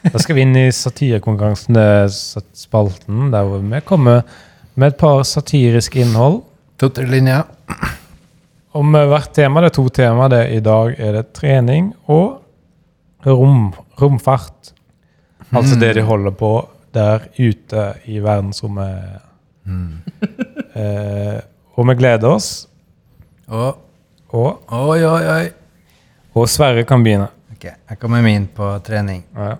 Da 0.03 0.19
skal 0.19 0.35
vi 0.35 0.43
inn 0.43 0.57
i 0.57 0.73
satirekonkurransen, 0.73 1.75
det 1.79 1.83
er 1.83 2.11
spalten 2.51 3.31
der 3.31 3.47
hvor 3.47 3.63
vi 3.63 3.81
kommer 3.87 4.27
med 4.75 4.89
et 4.89 4.99
par 4.99 5.23
satiriske 5.23 6.03
innhold. 6.03 6.43
to-tre 6.79 7.07
linjer. 7.07 7.47
Om 8.77 8.95
eh, 8.95 9.07
hvert 9.11 9.33
tema, 9.37 9.63
det 9.63 9.71
er 9.71 9.77
to 9.79 9.87
tema, 9.95 10.29
det 10.33 10.43
i 10.57 10.61
dag 10.65 10.97
er 11.01 11.19
det 11.19 11.25
trening 11.37 11.91
og 12.13 12.43
rom, 13.27 13.71
romfart. 14.01 14.73
Altså 15.57 15.79
det 15.81 15.95
de 15.97 16.03
holder 16.05 16.35
på 16.37 16.51
der 16.97 17.29
ute 17.39 17.87
i 18.11 18.21
verdensrommet. 18.25 19.23
Eh, 20.77 21.39
og 21.81 21.87
vi 21.89 21.95
gleder 21.97 22.29
oss, 22.29 22.67
Og 23.49 23.79
og, 24.37 24.59
oi, 24.77 24.99
oi, 25.09 25.23
oi. 25.33 25.47
og 26.37 26.45
Sverre 26.53 26.83
kan 26.85 27.01
begynne. 27.01 27.31
Ok, 27.55 27.65
jeg 27.65 27.99
kommer 28.03 28.21
min 28.21 28.45
på 28.53 28.69
trening. 28.85 29.23
Ja. 29.33 29.55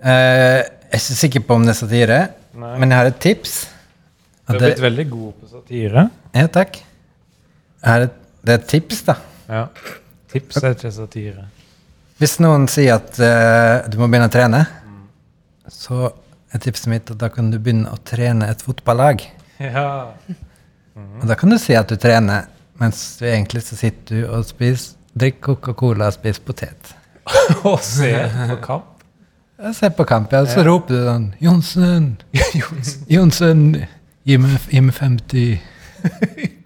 Eh, 0.00 0.60
jeg 0.62 0.94
er 0.94 1.00
ikke 1.02 1.18
sikker 1.24 1.42
på 1.48 1.58
om 1.58 1.66
det 1.66 1.74
er 1.74 1.80
satire, 1.80 2.20
Nei. 2.54 2.72
men 2.78 2.90
jeg 2.94 3.00
har 3.00 3.10
et 3.10 3.18
tips. 3.26 3.56
Du 4.50 4.58
har 4.58 4.70
blitt 4.70 4.82
veldig 4.84 5.06
god 5.10 5.32
på 5.40 5.50
satire. 5.54 6.08
ja, 6.36 6.46
takk. 6.52 6.82
Er 7.80 8.04
det, 8.04 8.10
det 8.44 8.54
er 8.54 8.60
et 8.60 8.68
tips, 8.68 9.02
da. 9.06 9.16
Ja. 9.48 9.64
Tips 10.30 10.60
er 10.62 10.76
ikke 10.76 10.92
satire. 10.94 11.46
Hvis 12.20 12.36
noen 12.44 12.66
sier 12.68 12.98
at 12.98 13.16
uh, 13.16 13.88
du 13.88 13.96
må 14.00 14.10
begynne 14.10 14.28
å 14.28 14.32
trene, 14.32 14.64
så 15.72 16.10
er 16.50 16.62
tipset 16.62 16.90
mitt 16.92 17.10
at 17.12 17.20
da 17.20 17.30
kan 17.32 17.48
du 17.52 17.58
begynne 17.58 17.90
å 17.90 17.98
trene 18.04 18.50
et 18.52 18.62
fotballag. 18.64 19.24
Ja. 19.60 20.12
Og 20.96 21.26
da 21.28 21.36
kan 21.38 21.52
du 21.52 21.58
si 21.60 21.76
at 21.78 21.88
du 21.88 21.96
trener, 22.00 22.48
mens 22.80 23.00
du 23.20 23.26
egentlig 23.28 23.62
så 23.64 23.78
sitter 23.78 24.22
du 24.22 24.28
og 24.28 24.44
spiser, 24.48 24.96
drikker 25.16 25.56
Coca-Cola 25.56 26.10
og 26.10 26.16
spiser 26.18 26.44
potet. 26.46 26.94
Og 27.68 27.78
se 27.84 28.10
på 28.50 28.56
kamp. 28.64 29.02
Ser 29.76 29.92
på 29.94 30.06
kamp, 30.08 30.32
ja, 30.32 30.44
så 30.48 30.62
roper 30.64 30.94
du 30.94 31.02
sånn 31.04 31.26
Johnsen! 31.44 32.06
Johnsen! 33.14 33.64
Gi 34.28 34.36
meg, 34.40 34.56
gi 34.70 34.80
meg 34.84 34.94
50 34.94 35.60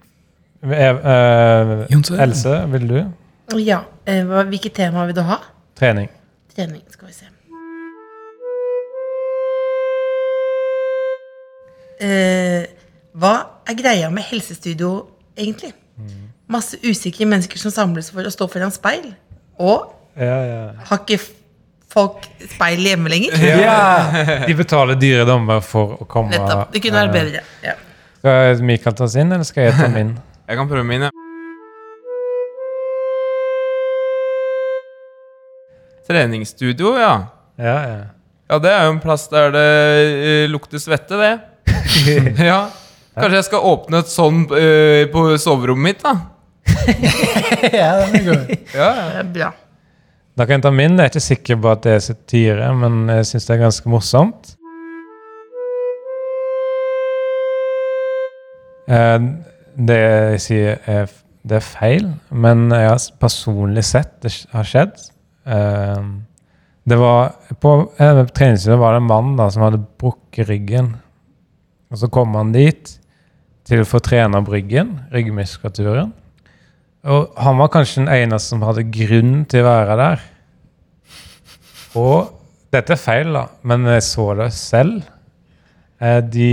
Eh, 0.65 0.81
eh, 0.81 1.71
Jonsson. 1.91 2.17
Else, 2.19 2.53
vil 2.71 2.87
du? 2.89 2.95
Ja. 3.61 3.83
eh, 4.09 4.23
hva- 4.25 4.47
Hvilket 4.49 4.73
tema 4.73 5.03
vil 5.05 5.15
du 5.15 5.21
ha? 5.21 5.37
Trening. 5.77 6.09
Trening, 6.55 6.81
skal 6.89 7.07
vi 7.07 7.13
se. 7.13 7.25
Eh, 12.01 12.65
hva 13.15 13.33
er 13.69 13.77
greia 13.79 14.09
med 14.11 14.25
helsestudio, 14.27 15.05
egentlig? 15.37 15.71
Masse 16.51 16.77
usikre 16.83 17.25
mennesker 17.29 17.57
som 17.61 17.71
samles 17.73 18.09
for 18.13 18.25
å 18.27 18.33
stå 18.33 18.49
foran 18.51 18.73
speil. 18.73 19.13
Og 19.59 19.93
Ja, 20.17 20.41
ja. 20.47 20.65
har 20.89 20.97
ikke 21.03 21.15
f- 21.19 21.31
folk 21.95 22.25
speil 22.51 22.83
hjemme 22.89 23.11
lenger? 23.11 23.35
De 24.47 24.55
betaler 24.57 24.99
dyre 24.99 25.25
dommer 25.27 25.61
for 25.63 25.95
å 26.01 26.07
komme 26.09 26.35
Nettopp. 26.35 26.73
Det 26.73 26.83
kunne 26.83 27.05
vært 27.05 27.15
bedre. 27.15 27.43
Ja. 27.63 27.77
Skal 28.19 28.65
Mikael 28.67 28.97
ta 28.97 29.07
sin, 29.11 29.31
eller 29.31 29.47
skal 29.47 29.69
jeg 29.69 29.77
ta 29.77 29.87
min? 29.93 30.15
Jeg 30.45 30.59
kan 30.59 30.69
prøve 30.69 30.85
min, 30.87 31.07
ja. 31.07 31.13
Treningsstudio, 36.05 36.95
ja. 36.99 37.13
Ja, 37.57 37.77
ja. 37.87 38.03
Ja, 38.45 38.59
det 38.61 38.69
er 38.69 38.83
jo 38.85 38.91
en 38.93 39.01
plass 39.01 39.25
der 39.31 39.49
det 39.55 39.65
eh, 39.65 40.43
lukter 40.51 40.77
svette, 40.81 41.17
det. 41.17 41.31
ja. 42.51 42.59
Kanskje 43.15 43.39
jeg 43.39 43.47
skal 43.47 43.65
åpne 43.71 44.03
et 44.03 44.11
sånn 44.11 44.43
eh, 44.53 45.05
på 45.09 45.27
soverommet 45.41 45.95
mitt, 45.95 46.03
da? 46.05 46.17
Ja, 47.79 47.91
den 48.03 48.19
er 48.19 48.25
god. 48.27 48.51
Ja, 48.75 48.89
ja. 48.89 49.05
Det 49.15 49.21
er 49.23 49.31
bra. 49.39 49.51
Da 50.35 50.43
kan 50.43 50.57
jeg 50.57 50.65
ta 50.65 50.71
min. 50.75 50.97
Jeg 50.99 51.07
er 51.07 51.13
ikke 51.13 51.23
sikker 51.23 51.59
på 51.63 51.71
at 51.71 51.83
det 51.85 51.91
er 51.95 52.01
satire, 52.03 52.71
men 52.75 53.07
jeg 53.07 53.27
syns 53.29 53.45
det 53.47 53.53
er 53.55 53.61
ganske 53.61 53.91
morsomt. 53.91 54.49
Eh, 58.91 59.27
det 59.75 59.99
jeg 60.01 60.41
sier, 60.43 60.81
er, 60.91 61.13
det 61.47 61.59
er 61.61 61.63
feil, 61.63 62.09
men 62.35 62.67
jeg 62.67 62.89
har 62.91 63.07
personlig 63.23 63.85
sett 63.87 64.11
det 64.25 64.33
har 64.51 64.67
skjedd. 64.67 64.99
Eh, 65.47 66.03
det 66.85 66.99
var, 66.99 67.31
på 67.63 67.73
eh, 67.95 68.21
treningsstedet 68.35 68.79
var 68.81 68.97
det 68.97 69.05
en 69.05 69.09
mann 69.13 69.33
da, 69.39 69.47
som 69.53 69.63
hadde 69.63 69.85
brukket 70.03 70.51
ryggen. 70.51 70.91
Og 71.95 72.03
så 72.03 72.11
kom 72.11 72.35
han 72.35 72.51
dit 72.51 72.97
til 73.65 73.85
å 73.85 73.87
få 73.87 74.03
trene 74.03 74.43
opp 74.43 74.51
ryggen, 74.51 74.97
ryggmuskulaturen. 75.15 76.11
Og 77.05 77.35
han 77.37 77.59
var 77.59 77.69
kanskje 77.73 78.01
den 78.03 78.09
eneste 78.15 78.49
som 78.55 78.63
hadde 78.65 78.85
grunn 78.89 79.43
til 79.49 79.61
å 79.61 79.67
være 79.69 79.97
der. 79.99 80.23
Og 81.99 82.31
dette 82.73 82.95
er 82.95 82.99
feil, 82.99 83.29
da, 83.35 83.45
men 83.67 83.85
jeg 83.87 84.03
så 84.07 84.25
det 84.39 84.49
selv. 84.57 85.03
Eh, 86.01 86.17
de 86.25 86.49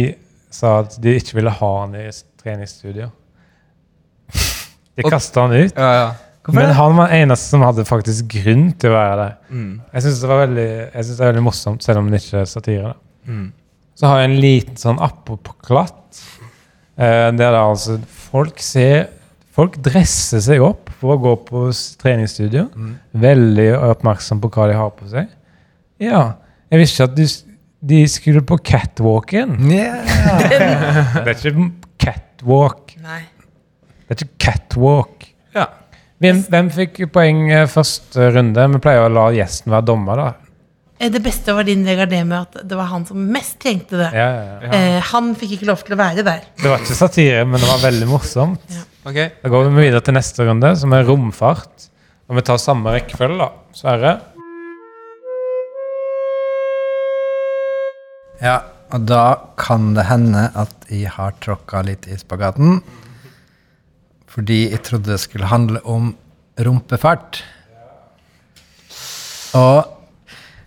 sa 0.53 0.81
at 0.83 0.99
de 1.03 1.17
ikke 1.19 1.39
ville 1.41 1.55
ha 1.57 1.71
han 1.81 1.97
i 1.99 2.05
treningsstudio. 2.43 3.09
De 4.93 5.07
kasta 5.09 5.47
han 5.47 5.55
ut. 5.57 5.73
Ja, 5.79 5.93
ja. 5.97 6.11
Men 6.53 6.73
han 6.75 6.97
var 6.99 7.09
den 7.13 7.23
eneste 7.25 7.53
som 7.55 7.63
hadde 7.63 7.85
faktisk 7.87 8.29
grunn 8.35 8.73
til 8.83 8.91
å 8.91 8.97
være 8.97 9.17
der. 9.21 9.35
Mm. 9.55 9.73
Jeg 9.95 10.05
syns 10.05 10.21
det, 10.21 10.29
var 10.29 10.41
veldig- 10.43 10.69
jeg 10.93 11.05
synes 11.07 11.17
det 11.17 11.25
er 11.25 11.31
veldig 11.33 11.45
morsomt, 11.47 11.83
selv 11.87 11.99
om 12.03 12.11
det 12.11 12.19
ikke 12.21 12.41
er 12.43 12.49
satire. 12.51 12.95
Mm. 13.25 13.53
Så 13.95 14.07
har 14.11 14.19
jeg 14.21 14.31
en 14.31 14.41
liten 14.43 14.77
sånn 14.81 14.99
apropos-klatt. 15.07 16.23
Eh, 16.99 17.31
der 17.39 17.55
da 17.55 17.63
altså 17.71 17.97
folk 18.05 18.59
ser 18.61 19.07
Folk 19.53 19.77
dresser 19.85 20.41
seg 20.41 20.63
opp 20.65 20.89
for 21.01 21.15
å 21.15 21.21
gå 21.21 21.33
på 21.49 21.65
treningsstudio. 22.01 22.69
treningsstudio. 22.73 22.95
Veldig 23.25 23.67
oppmerksom 23.93 24.41
på 24.41 24.49
hva 24.55 24.69
de 24.71 24.77
har 24.79 24.93
på 24.97 25.09
seg. 25.13 25.29
Ja, 26.03 26.23
jeg 26.73 26.81
visste 26.81 27.03
ikke 27.03 27.11
at 27.11 27.19
de, 27.19 27.27
de 27.93 28.01
skulle 28.09 28.43
på 28.49 28.57
catwalken. 28.65 29.59
Yeah. 29.69 30.01
Det 31.25 31.35
er 31.35 31.37
ikke 31.37 31.69
catwalk. 32.01 32.97
Nei. 33.05 33.21
Det 34.09 34.17
er 34.17 34.23
ikke 34.23 34.41
catwalk. 34.49 35.29
ja. 35.57 35.69
Hvem, 36.23 36.39
hvem 36.53 36.69
fikk 36.71 37.01
poeng 37.11 37.49
eh, 37.51 37.65
første 37.67 38.29
runde? 38.31 38.65
Vi 38.77 38.81
pleier 38.85 39.09
å 39.09 39.11
la 39.11 39.25
gjesten 39.35 39.73
være 39.75 39.89
dommer, 39.89 40.21
da. 40.21 40.42
Eh, 41.03 41.11
Det 41.11 41.21
beste 41.23 41.53
var 41.55 41.67
din 41.67 41.85
Vegard 41.85 42.11
det 42.13 42.23
med 42.25 42.39
at 42.47 42.63
det 42.69 42.79
var 42.79 42.87
han 42.93 43.05
som 43.09 43.19
mest 43.35 43.59
trengte 43.63 43.99
det. 43.99 44.11
Ja, 44.15 44.29
ja, 44.31 44.59
ja. 44.63 44.73
Eh, 44.79 44.99
han 45.11 45.33
fikk 45.39 45.57
ikke 45.59 45.71
lov 45.73 45.83
til 45.83 45.97
å 45.97 45.99
være 45.99 46.23
der. 46.27 46.45
Det 46.63 46.71
var 46.71 46.83
ikke 46.83 46.99
satire, 46.99 47.45
men 47.45 47.59
det 47.61 47.69
var 47.71 47.83
veldig 47.83 48.09
morsomt. 48.11 48.77
Okay. 49.03 49.33
Da 49.43 49.51
går 49.51 49.67
vi 49.67 49.89
videre 49.89 50.03
til 50.07 50.15
neste 50.15 50.47
runde, 50.47 50.77
som 50.79 50.95
er 50.95 51.03
romfart. 51.09 51.89
Og 52.31 52.39
vi 52.39 52.45
tar 52.47 52.61
samme 52.63 52.95
rekkefølge, 52.95 53.39
da. 53.43 53.49
Sverre. 53.75 54.13
Ja, 58.43 58.61
og 58.95 59.07
da 59.09 59.25
kan 59.59 59.93
det 59.97 60.07
hende 60.09 60.49
at 60.59 60.87
jeg 60.91 61.11
har 61.17 61.35
tråkka 61.43 61.83
litt 61.87 62.07
i 62.11 62.19
spagaten. 62.21 62.79
Fordi 64.33 64.69
jeg 64.71 64.83
trodde 64.87 65.13
det 65.13 65.21
skulle 65.23 65.51
handle 65.51 65.83
om 65.85 66.13
rumpefart. 66.63 67.43
Og 69.59 69.92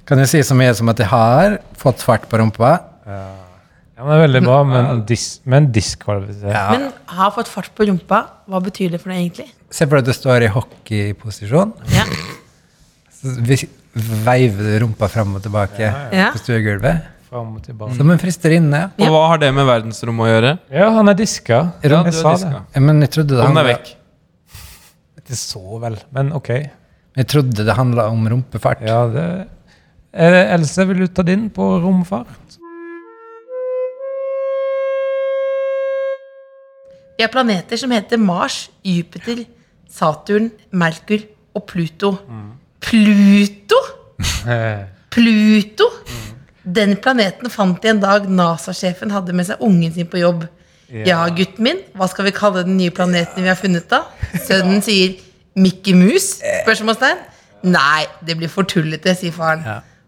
kan 0.06 0.22
jeg 0.22 0.30
si 0.32 0.42
så 0.46 0.56
mye 0.58 0.74
som 0.78 0.90
at 0.92 1.00
jeg 1.02 1.08
har 1.12 1.58
fått 1.82 2.04
fart 2.06 2.28
på 2.30 2.38
rumpa? 2.42 2.76
Ja, 3.06 4.04
men 4.04 4.12
det 4.12 4.16
er 4.18 4.24
veldig 4.28 4.42
bra, 4.44 4.58
men, 4.68 5.02
dis, 5.08 5.26
men 5.48 5.70
diskvalifisert. 5.72 6.52
Ja. 6.52 6.66
Men 6.76 6.90
har 7.16 7.32
fått 7.32 7.48
fart 7.48 7.72
på 7.78 7.88
rumpa. 7.88 8.20
Hva 8.52 8.60
betyr 8.66 8.92
det 8.92 9.00
for 9.02 9.14
deg 9.14 9.22
egentlig? 9.24 9.48
Se 9.72 9.88
for 9.88 9.96
deg 9.98 10.04
at 10.04 10.12
du 10.12 10.18
står 10.18 10.46
i 10.46 10.52
hockeyposisjon. 10.52 11.72
Ja. 11.96 12.04
Så 13.16 13.36
veiver 14.26 14.68
du 14.68 14.74
rumpa 14.84 15.08
fram 15.10 15.38
og 15.38 15.44
tilbake 15.46 15.88
Ja. 16.12 16.32
på 16.34 16.42
stuegulvet. 16.44 17.06
Fram 17.30 17.56
og 17.56 17.64
tilbake. 17.64 17.96
Som 17.98 18.12
en 18.12 18.20
fristerinne. 18.22 18.82
Og 19.00 19.08
hva 19.16 19.24
har 19.32 19.38
det 19.42 19.54
med 19.56 19.66
verdensrommet 19.66 20.28
å 20.28 20.30
gjøre? 20.34 20.52
Ja, 20.76 20.90
han 21.00 21.10
er 21.10 21.14
diska. 21.18 21.62
Ja, 21.82 22.04
jeg 22.04 22.12
er 22.12 22.12
sa 22.12 22.34
diska. 22.36 22.50
det. 22.52 22.62
Ja, 22.76 22.82
Men 22.82 23.02
jeg 23.02 23.10
trodde 23.16 23.30
det 23.40 23.46
Kom 23.46 23.56
han 23.56 23.66
er 23.66 23.70
vekk. 23.74 23.96
Ikke 25.24 25.36
så 25.40 25.80
vel, 25.82 25.98
men 26.14 26.34
ok. 26.34 26.50
jeg 27.16 27.28
trodde 27.32 27.66
det 27.66 27.76
handla 27.76 28.10
om 28.12 28.28
rumpefart. 28.28 28.82
Ja, 28.86 29.08
det 29.08 29.48
Else, 30.16 30.88
vil 30.88 31.04
du 31.04 31.08
ta 31.12 31.24
din 31.28 31.50
på 31.52 31.64
romfart? 31.84 32.60
Vi 37.18 37.24
har 37.24 37.32
planeter 37.32 37.80
som 37.80 37.92
heter 37.92 38.20
Mars, 38.20 38.70
Jupiter, 38.84 39.44
Saturn, 39.92 40.50
Merkur 40.72 41.20
og 41.56 41.64
Pluto. 41.68 42.14
Pluto? 42.84 43.80
Eh, 44.48 44.86
Pluto? 45.16 45.90
Den 46.66 46.96
planeten 46.98 47.52
fant 47.54 47.82
de 47.84 47.92
en 47.92 48.00
dag 48.02 48.28
NASA-sjefen 48.28 49.12
hadde 49.14 49.36
med 49.36 49.48
seg 49.48 49.62
ungen 49.64 49.94
sin 49.96 50.08
på 50.12 50.20
jobb. 50.20 50.48
Ja, 51.06 51.24
gutten 51.34 51.66
min, 51.66 51.80
hva 51.98 52.08
skal 52.08 52.28
vi 52.28 52.34
kalle 52.36 52.64
den 52.66 52.78
nye 52.78 52.94
planeten 52.94 53.44
vi 53.44 53.50
har 53.50 53.58
funnet 53.58 53.88
da? 53.92 54.04
Sønnen 54.46 54.84
sier 54.86 55.16
Mickey 55.58 55.96
Mus? 55.98 56.36
Spørsmålstegn. 56.64 57.24
Nei, 57.66 58.06
det 58.26 58.36
blir 58.38 58.52
for 58.52 58.68
tullete, 58.70 59.16
sier 59.18 59.34
faren. 59.34 59.64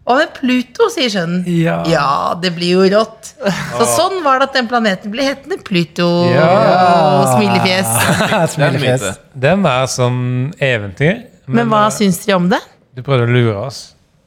Hva 0.08 0.14
med 0.22 0.30
Pluto, 0.32 0.86
sier 0.88 1.10
sønnen. 1.12 1.42
Ja. 1.52 2.32
det 2.40 2.54
blir 2.56 2.78
jo 2.78 2.84
rått. 2.94 3.34
Så 3.76 3.88
sånn 3.92 4.22
var 4.24 4.40
det 4.40 4.46
at 4.48 4.54
den 4.56 4.68
planeten 4.70 5.12
ble 5.12 5.26
hetende 5.26 5.58
Pluto. 5.60 6.06
Ja. 6.32 6.46
Smilefjes. 7.34 7.90
En 8.24 8.48
Smilefjes. 8.54 9.04
myte. 9.04 9.12
Det 9.36 9.50
er 9.52 9.58
mer 9.60 9.84
som 9.92 10.16
eventyr. 10.56 11.26
Men 11.44 11.68
hva 11.68 11.84
uh, 11.90 11.92
syns 11.92 12.22
dere 12.24 12.38
om 12.40 12.48
det? 12.48 12.62
Du 12.96 13.04
prøvde 13.04 13.28
å 13.28 13.34
lure 13.36 13.58
oss. 13.68 13.82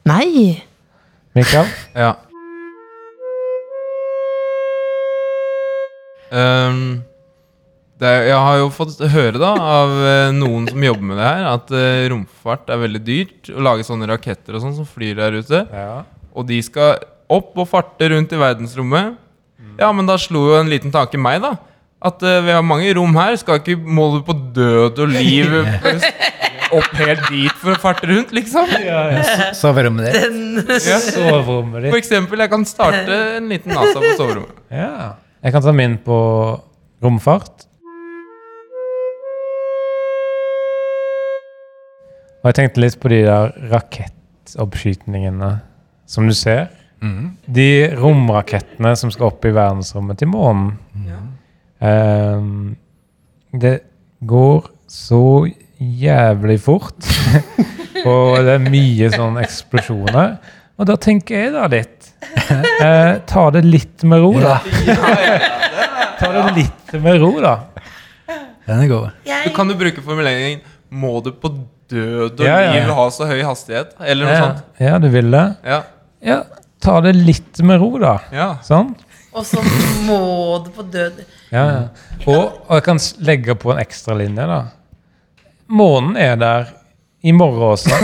Nei. 0.06 0.62
Mikael? 1.34 1.66
Ja. 2.04 2.14
Ehm, 6.32 7.02
det 7.02 7.11
er, 8.08 8.26
jeg 8.30 8.38
har 8.46 8.58
jo 8.60 8.68
fått 8.74 9.00
høre 9.12 9.40
da 9.40 9.52
av 9.56 9.94
eh, 10.06 10.34
noen 10.36 10.68
som 10.70 10.84
jobber 10.86 11.08
med 11.10 11.20
det 11.20 11.26
her, 11.28 11.46
at 11.52 11.72
uh, 11.74 12.04
romfart 12.12 12.72
er 12.72 12.82
veldig 12.82 13.02
dyrt. 13.06 13.50
Å 13.52 13.64
lage 13.64 13.86
sånne 13.86 14.08
raketter 14.10 14.58
og 14.58 14.64
sånn 14.64 14.76
som 14.78 14.88
flyr 14.88 15.18
der 15.20 15.38
ute. 15.40 15.64
Ja. 15.72 16.02
Og 16.32 16.48
de 16.48 16.60
skal 16.64 17.02
opp 17.32 17.56
og 17.56 17.68
farte 17.70 18.10
rundt 18.12 18.32
i 18.34 18.40
verdensrommet. 18.40 19.18
Ja, 19.80 19.88
men 19.94 20.08
da 20.08 20.18
slo 20.20 20.48
jo 20.50 20.58
en 20.58 20.70
liten 20.70 20.92
tanke 20.92 21.20
meg, 21.20 21.40
da. 21.44 21.54
At 22.02 22.22
uh, 22.26 22.40
vi 22.44 22.54
har 22.54 22.64
mange 22.66 22.90
rom 22.98 23.14
her. 23.16 23.36
Skal 23.40 23.60
ikke 23.62 23.78
måle 23.78 24.22
på 24.26 24.36
død 24.56 25.04
og 25.04 25.12
liv 25.12 25.54
opp 26.76 26.94
helt 27.00 27.26
dit 27.30 27.58
for 27.60 27.74
å 27.74 27.80
farte 27.80 28.08
rundt, 28.10 28.32
liksom? 28.36 28.70
Soverommet 29.62 30.08
ditt. 30.08 30.38
Ja. 30.90 30.98
Soverommet 31.02 31.90
For 31.90 31.98
eksempel, 32.00 32.42
jeg 32.42 32.52
kan 32.52 32.64
starte 32.68 33.18
en 33.38 33.50
liten 33.52 33.74
NASA 33.74 34.00
på 34.00 34.14
soverommet. 34.18 34.62
Ja. 34.72 35.14
Jeg 35.42 35.54
kan 35.54 35.64
ta 35.64 35.74
min 35.76 35.98
på 36.02 36.16
romfart. 37.02 37.66
Og 42.42 42.50
jeg 42.50 42.58
tenkte 42.58 42.82
litt 42.82 42.98
på 42.98 43.10
de 43.12 43.20
der 43.22 43.52
rakettoppskytningene 43.70 45.52
som 46.10 46.26
du 46.26 46.34
ser. 46.34 46.72
De 47.46 47.68
romrakettene 47.98 48.92
som 48.98 49.10
skal 49.14 49.30
opp 49.30 49.46
i 49.46 49.54
verdensrommet 49.54 50.18
til 50.18 50.30
månen. 50.30 50.72
Ehm, 51.82 52.74
det 53.54 53.76
går 54.26 54.66
så 54.90 55.46
jævlig 55.78 56.58
fort. 56.62 56.98
og 58.08 58.42
det 58.42 58.56
er 58.56 58.66
mye 58.66 59.10
sånn 59.14 59.38
eksplosjoner. 59.42 60.36
Og 60.78 60.88
da 60.88 60.96
tenker 60.98 61.44
jeg 61.44 61.50
da 61.54 61.66
litt 61.70 62.08
eh, 62.82 63.18
Ta 63.28 63.42
det 63.54 63.60
litt 63.66 64.02
med 64.08 64.22
ro, 64.24 64.32
da. 64.40 64.56
Ta 66.20 66.30
det 66.32 66.44
litt 66.56 66.94
med 67.02 67.18
ro, 67.22 67.32
da. 67.42 67.56
Den 68.66 68.84
er 68.86 68.90
god. 68.90 69.10
Du 69.44 69.50
kan 69.54 69.70
jo 69.70 69.78
bruke 69.78 70.02
formuleringen 70.02 70.62
'må 70.92 71.22
du 71.24 71.30
på 71.32 71.48
død 71.92 72.40
og 72.40 72.44
Ja, 72.46 72.56
ja, 72.58 72.62
ja. 72.66 72.72
liv 72.80 72.90
ha 72.96 73.04
så 73.14 73.24
høy 73.30 73.42
hastighet'? 73.46 73.92
Eller 74.00 74.24
noe 74.26 74.34
Ja, 74.34 74.40
sånt. 74.46 74.60
ja, 74.80 74.98
du 74.98 75.08
vil 75.12 75.30
det? 75.36 75.44
Ja. 75.68 75.80
Ja, 76.22 76.40
ta 76.82 77.00
det 77.04 77.14
litt 77.18 77.58
med 77.62 77.80
ro, 77.82 77.92
da. 78.02 78.16
ja. 78.34 78.50
Sånn? 78.66 78.94
Og 79.32 79.46
så 79.48 79.62
må 80.04 80.18
du 80.64 80.70
på 80.76 80.82
død. 80.92 81.22
Ja, 81.52 81.62
ja. 81.70 81.82
Og, 82.26 82.52
og 82.68 82.74
jeg 82.76 82.82
kan 82.84 82.98
legge 83.24 83.54
på 83.56 83.70
en 83.72 83.78
ekstra 83.80 84.14
linje, 84.18 84.44
da. 84.50 84.58
Månen 85.72 86.16
er 86.20 86.36
der 86.36 86.66
i 87.24 87.32
morgen 87.32 87.62
også. 87.72 87.96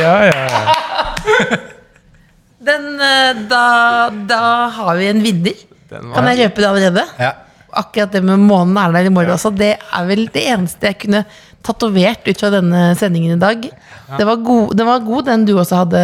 ja, 0.00 0.14
ja, 0.26 0.46
ja. 0.50 0.62
Den, 2.64 2.86
eh, 3.00 3.32
da, 3.50 3.64
da 4.28 4.40
har 4.74 4.96
vi 4.98 5.08
en 5.12 5.20
vinner. 5.22 5.56
Kan 5.90 6.26
jeg 6.32 6.40
røpe 6.48 6.62
det 6.64 6.68
allerede? 6.70 7.04
Ja. 7.20 7.32
Akkurat 7.76 8.12
det 8.14 8.22
med 8.24 8.38
månen 8.44 8.76
er 8.80 8.92
der 8.94 9.08
i 9.10 9.12
morgen 9.14 9.34
også. 9.36 9.50
Det 9.56 9.72
er 9.78 10.06
vel 10.08 10.26
det 10.34 10.46
eneste 10.54 10.90
jeg 10.92 10.98
kunne 11.04 11.24
tatovert 11.64 12.26
ut 12.28 12.40
fra 12.42 12.50
denne 12.52 12.80
sendingen 13.00 13.36
i 13.38 13.40
dag. 13.40 13.62
Det 14.18 14.26
var 14.28 14.36
god, 14.44 14.74
den 14.76 14.86
var 14.86 15.00
god, 15.06 15.24
den 15.30 15.46
du 15.48 15.54
også 15.58 15.78
hadde, 15.84 16.02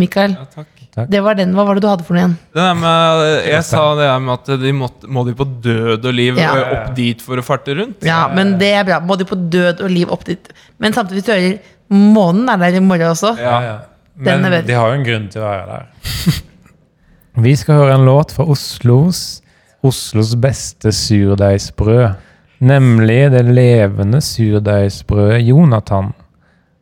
Mikael. 0.00 0.34
ja, 0.36 0.44
takk. 0.54 0.74
Det 1.08 1.20
var 1.22 1.36
den, 1.38 1.52
Hva 1.54 1.62
var 1.62 1.76
det 1.78 1.82
du 1.84 1.86
hadde 1.86 2.02
for 2.02 2.16
noe 2.16 2.24
igjen? 2.24 2.32
Den 2.58 2.80
med, 2.80 3.20
jeg 3.46 3.62
sa 3.68 3.82
det 3.94 4.06
med 4.24 4.32
at 4.34 4.48
de 4.64 4.72
måtte, 4.74 5.06
må 5.14 5.22
de 5.28 5.34
på 5.38 5.44
død 5.62 6.08
og 6.10 6.14
liv 6.16 6.40
Ja. 6.40 6.48
eh, 6.58 6.72
opp 6.74 6.96
dit 6.96 7.22
for 7.22 7.38
å 7.38 7.44
farte 7.46 7.76
rundt. 7.78 8.02
Ja, 8.02 8.24
men 8.34 8.56
det 8.58 8.72
er 8.80 8.82
bra. 8.88 8.98
Må 9.06 9.14
de 9.20 9.24
på 9.28 9.38
død 9.38 9.80
og 9.86 9.92
liv 9.94 10.10
opp 10.10 10.24
dit. 10.26 10.50
Men 10.82 10.92
samtidig, 10.96 11.22
hvis 11.22 11.28
du 11.28 11.32
hører 11.36 11.58
månen 11.94 12.50
er 12.50 12.58
der 12.64 12.80
i 12.80 12.82
morgen 12.82 13.12
også. 13.14 13.36
ja, 13.38 13.60
ja. 13.62 13.76
Men 14.18 14.42
de 14.66 14.74
har 14.74 14.90
jo 14.90 14.98
en 14.98 15.04
grunn 15.06 15.28
til 15.30 15.40
å 15.40 15.46
være 15.46 15.66
der. 15.70 16.40
Vi 17.46 17.52
skal 17.60 17.78
høre 17.78 17.94
en 17.94 18.04
låt 18.08 18.32
fra 18.34 18.42
Oslos 18.50 19.20
Oslos 19.88 20.34
beste 20.36 20.92
surdeigsbrød, 20.92 22.18
nemlig 22.60 23.30
det 23.32 23.44
levende 23.46 24.20
surdeigsbrødet 24.20 25.46
Jonathan, 25.48 26.12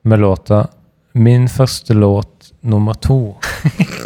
med 0.03 0.19
låta 0.19 0.67
'Min 1.15 1.49
første 1.49 1.95
låt 1.95 2.53
nummer 2.63 2.95
to'. 2.95 3.35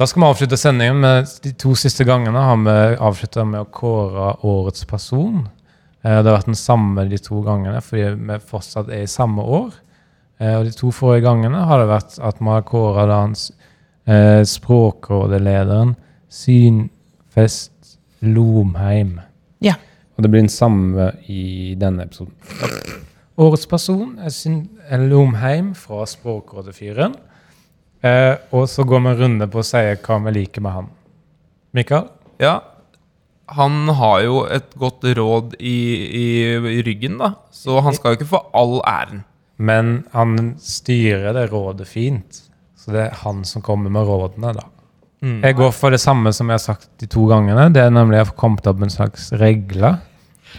Da 0.00 0.06
skal 0.06 0.22
vi 0.22 0.26
avslutte 0.30 0.56
sendingen 0.56 1.00
med 1.00 1.26
de 1.44 1.50
to 1.60 1.74
siste 1.76 2.06
gangene 2.08 2.40
har 2.40 2.56
vi 2.64 2.76
avslutta 3.04 3.42
med 3.44 3.60
å 3.60 3.66
kåre 3.68 4.30
årets 4.48 4.86
person. 4.88 5.42
Eh, 6.00 6.22
Det 6.22 6.24
har 6.24 6.38
vært 6.38 6.46
den 6.48 6.56
samme 6.56 7.04
de 7.04 7.18
to 7.18 7.42
gangene 7.44 7.82
fordi 7.84 8.14
vi 8.16 8.38
fortsatt 8.40 8.88
er 8.88 9.02
i 9.02 9.10
samme 9.12 9.44
år. 9.44 9.74
Eh, 10.40 10.56
Og 10.56 10.64
de 10.64 10.72
to 10.72 10.88
forrige 10.90 11.26
gangene 11.28 11.66
har 11.68 11.78
det 11.82 11.90
vært 11.92 12.18
at 12.18 12.40
vi 12.40 12.48
har 12.48 12.62
kåra 12.62 13.34
eh, 14.06 14.42
Språkrådelederen 14.42 15.94
Synfest 16.30 17.98
Lomheim. 18.22 19.20
Ja. 19.60 19.74
Og 20.16 20.22
det 20.22 20.30
blir 20.30 20.40
den 20.40 20.48
samme 20.48 21.12
i 21.28 21.74
denne 21.76 22.04
episoden. 22.08 22.32
Årets 23.36 23.66
person 23.66 24.18
er 24.18 24.30
Syn 24.30 24.70
Lomheim 25.12 25.74
fra 25.74 26.06
Språkrådet-fyren. 26.06 27.16
Eh, 28.02 28.34
og 28.56 28.68
så 28.72 28.84
går 28.88 29.02
vi 29.04 29.12
en 29.12 29.20
runde 29.24 29.48
på 29.52 29.60
å 29.60 29.66
si 29.66 29.82
hva 30.04 30.18
vi 30.26 30.34
liker 30.38 30.64
med 30.64 30.76
han. 30.78 30.90
Mikael? 31.76 32.08
Ja, 32.40 32.58
han 33.50 33.88
har 33.98 34.20
jo 34.22 34.44
et 34.46 34.74
godt 34.78 35.04
råd 35.18 35.56
i, 35.58 35.78
i, 36.06 36.26
i 36.78 36.82
ryggen, 36.86 37.18
da. 37.18 37.32
Så 37.50 37.80
han 37.82 37.96
skal 37.96 38.14
jo 38.14 38.20
ikke 38.20 38.30
få 38.36 38.44
all 38.56 38.78
æren. 38.86 39.24
Men 39.60 40.04
han 40.14 40.54
styrer 40.62 41.34
det 41.36 41.48
rådet 41.50 41.88
fint. 41.90 42.44
Så 42.78 42.94
det 42.94 43.08
er 43.08 43.18
han 43.24 43.42
som 43.44 43.64
kommer 43.64 43.92
med 43.92 44.06
rådene, 44.08 44.54
da. 44.56 44.68
Jeg 45.20 45.58
går 45.58 45.74
for 45.76 45.92
det 45.92 46.00
samme 46.00 46.30
som 46.32 46.48
jeg 46.48 46.56
har 46.56 46.62
sagt 46.62 46.86
de 47.02 47.08
to 47.10 47.26
gangene. 47.28 47.66
Det 47.74 47.82
er 47.82 47.90
nemlig 47.92 48.16
jeg 48.20 48.30
har 48.30 48.38
kommet 48.40 48.70
opp 48.70 48.78
med 48.80 48.88
en 48.88 48.94
slags 48.94 49.28
regler. 49.36 49.98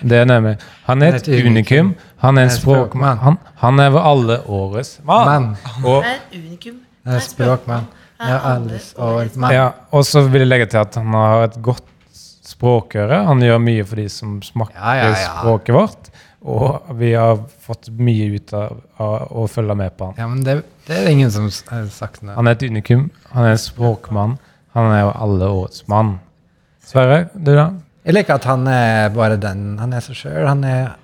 Det 0.06 0.20
er 0.22 0.28
nemlig 0.30 0.54
Han 0.86 1.02
er 1.02 1.18
et 1.18 1.28
unikum. 1.28 1.96
Han 2.22 2.38
er 2.38 2.46
en 2.48 2.54
språkmann. 2.54 3.18
Han, 3.24 3.40
han 3.64 3.80
er 3.82 3.90
over 3.90 4.06
alle 4.12 4.38
årets 4.46 5.00
mann. 5.08 5.56
Man. 5.56 5.84
Og, 5.84 6.06
unikum. 6.36 6.78
Jeg 7.06 7.18
er 7.18 7.24
språkmann. 7.26 7.88
Jeg 8.22 8.36
er 8.36 8.44
alles 8.52 8.92
årets 9.02 9.36
mann. 9.42 9.54
ja, 9.56 9.70
og 9.92 10.04
så 10.06 10.22
vil 10.30 10.44
jeg 10.44 10.50
legge 10.52 10.68
til 10.70 10.78
at 10.84 10.96
han 11.00 11.14
har 11.18 11.48
et 11.48 11.56
godt 11.66 11.88
språkøre. 12.46 13.24
Han 13.26 13.42
gjør 13.42 13.62
mye 13.64 13.86
for 13.88 14.02
de 14.02 14.08
som 14.14 14.36
smaker 14.46 14.76
Ja, 14.78 14.92
ja, 15.00 15.08
ja. 15.10 15.32
språket 15.40 15.74
vårt. 15.76 16.12
Og 16.42 16.88
vi 16.98 17.12
har 17.14 17.38
fått 17.62 17.90
mye 17.98 18.32
ut 18.36 18.54
av, 18.58 18.80
av 19.02 19.28
å 19.42 19.48
følge 19.50 19.76
med 19.78 19.94
på 19.98 20.08
han. 20.10 20.16
Ja, 20.18 20.28
men 20.30 20.42
det, 20.46 20.60
det 20.88 20.98
er 20.98 21.10
ingen 21.14 21.30
som 21.34 21.50
har 21.70 21.86
sagt 21.94 22.22
noe. 22.26 22.34
Han 22.38 22.50
er 22.50 22.58
et 22.58 22.66
unikum. 22.66 23.08
Han 23.34 23.46
er 23.46 23.56
en 23.56 23.62
språkmann. 23.62 24.38
Han 24.78 24.90
er 24.94 25.04
jo 25.04 25.12
alle 25.26 25.50
årets 25.62 25.86
mann. 25.92 26.16
Sverre, 26.86 27.28
du 27.36 27.54
da? 27.58 27.68
Jeg 28.06 28.16
liker 28.18 28.40
at 28.40 28.48
han 28.50 28.66
er 28.70 29.10
bare 29.14 29.38
den 29.38 29.76
han 29.82 29.94
er 29.94 30.02
seg 30.02 30.18
sjøl. 30.24 30.46
Han 30.50 30.64
er 30.66 30.96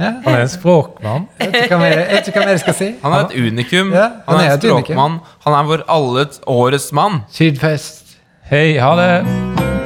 ja, 0.00 0.12
Han 0.24 0.34
er 0.34 0.44
en 0.46 0.48
språkmann. 0.48 1.26
jeg 1.40 1.52
vet 1.52 1.62
ikke 1.66 1.76
hva 1.76 1.80
mer 1.82 1.98
jeg 2.00 2.32
hva 2.32 2.44
mer 2.44 2.54
jeg 2.54 2.62
skal 2.64 2.78
si. 2.78 2.90
Han 3.02 3.16
er 3.16 3.26
et 3.26 3.36
unikum. 3.36 3.92
Ja, 3.92 4.06
han, 4.26 4.40
er 4.40 4.46
en 4.46 4.58
et 4.58 4.64
unikum. 4.64 4.84
språkmann. 4.84 5.18
Han 5.46 5.58
er 5.58 5.70
vår 5.74 5.84
alle 5.88 6.26
årets 6.46 6.92
mann. 6.96 7.22
Sydfest. 7.30 8.16
Hei, 8.50 8.78
ha 8.82 8.94
det! 8.98 9.79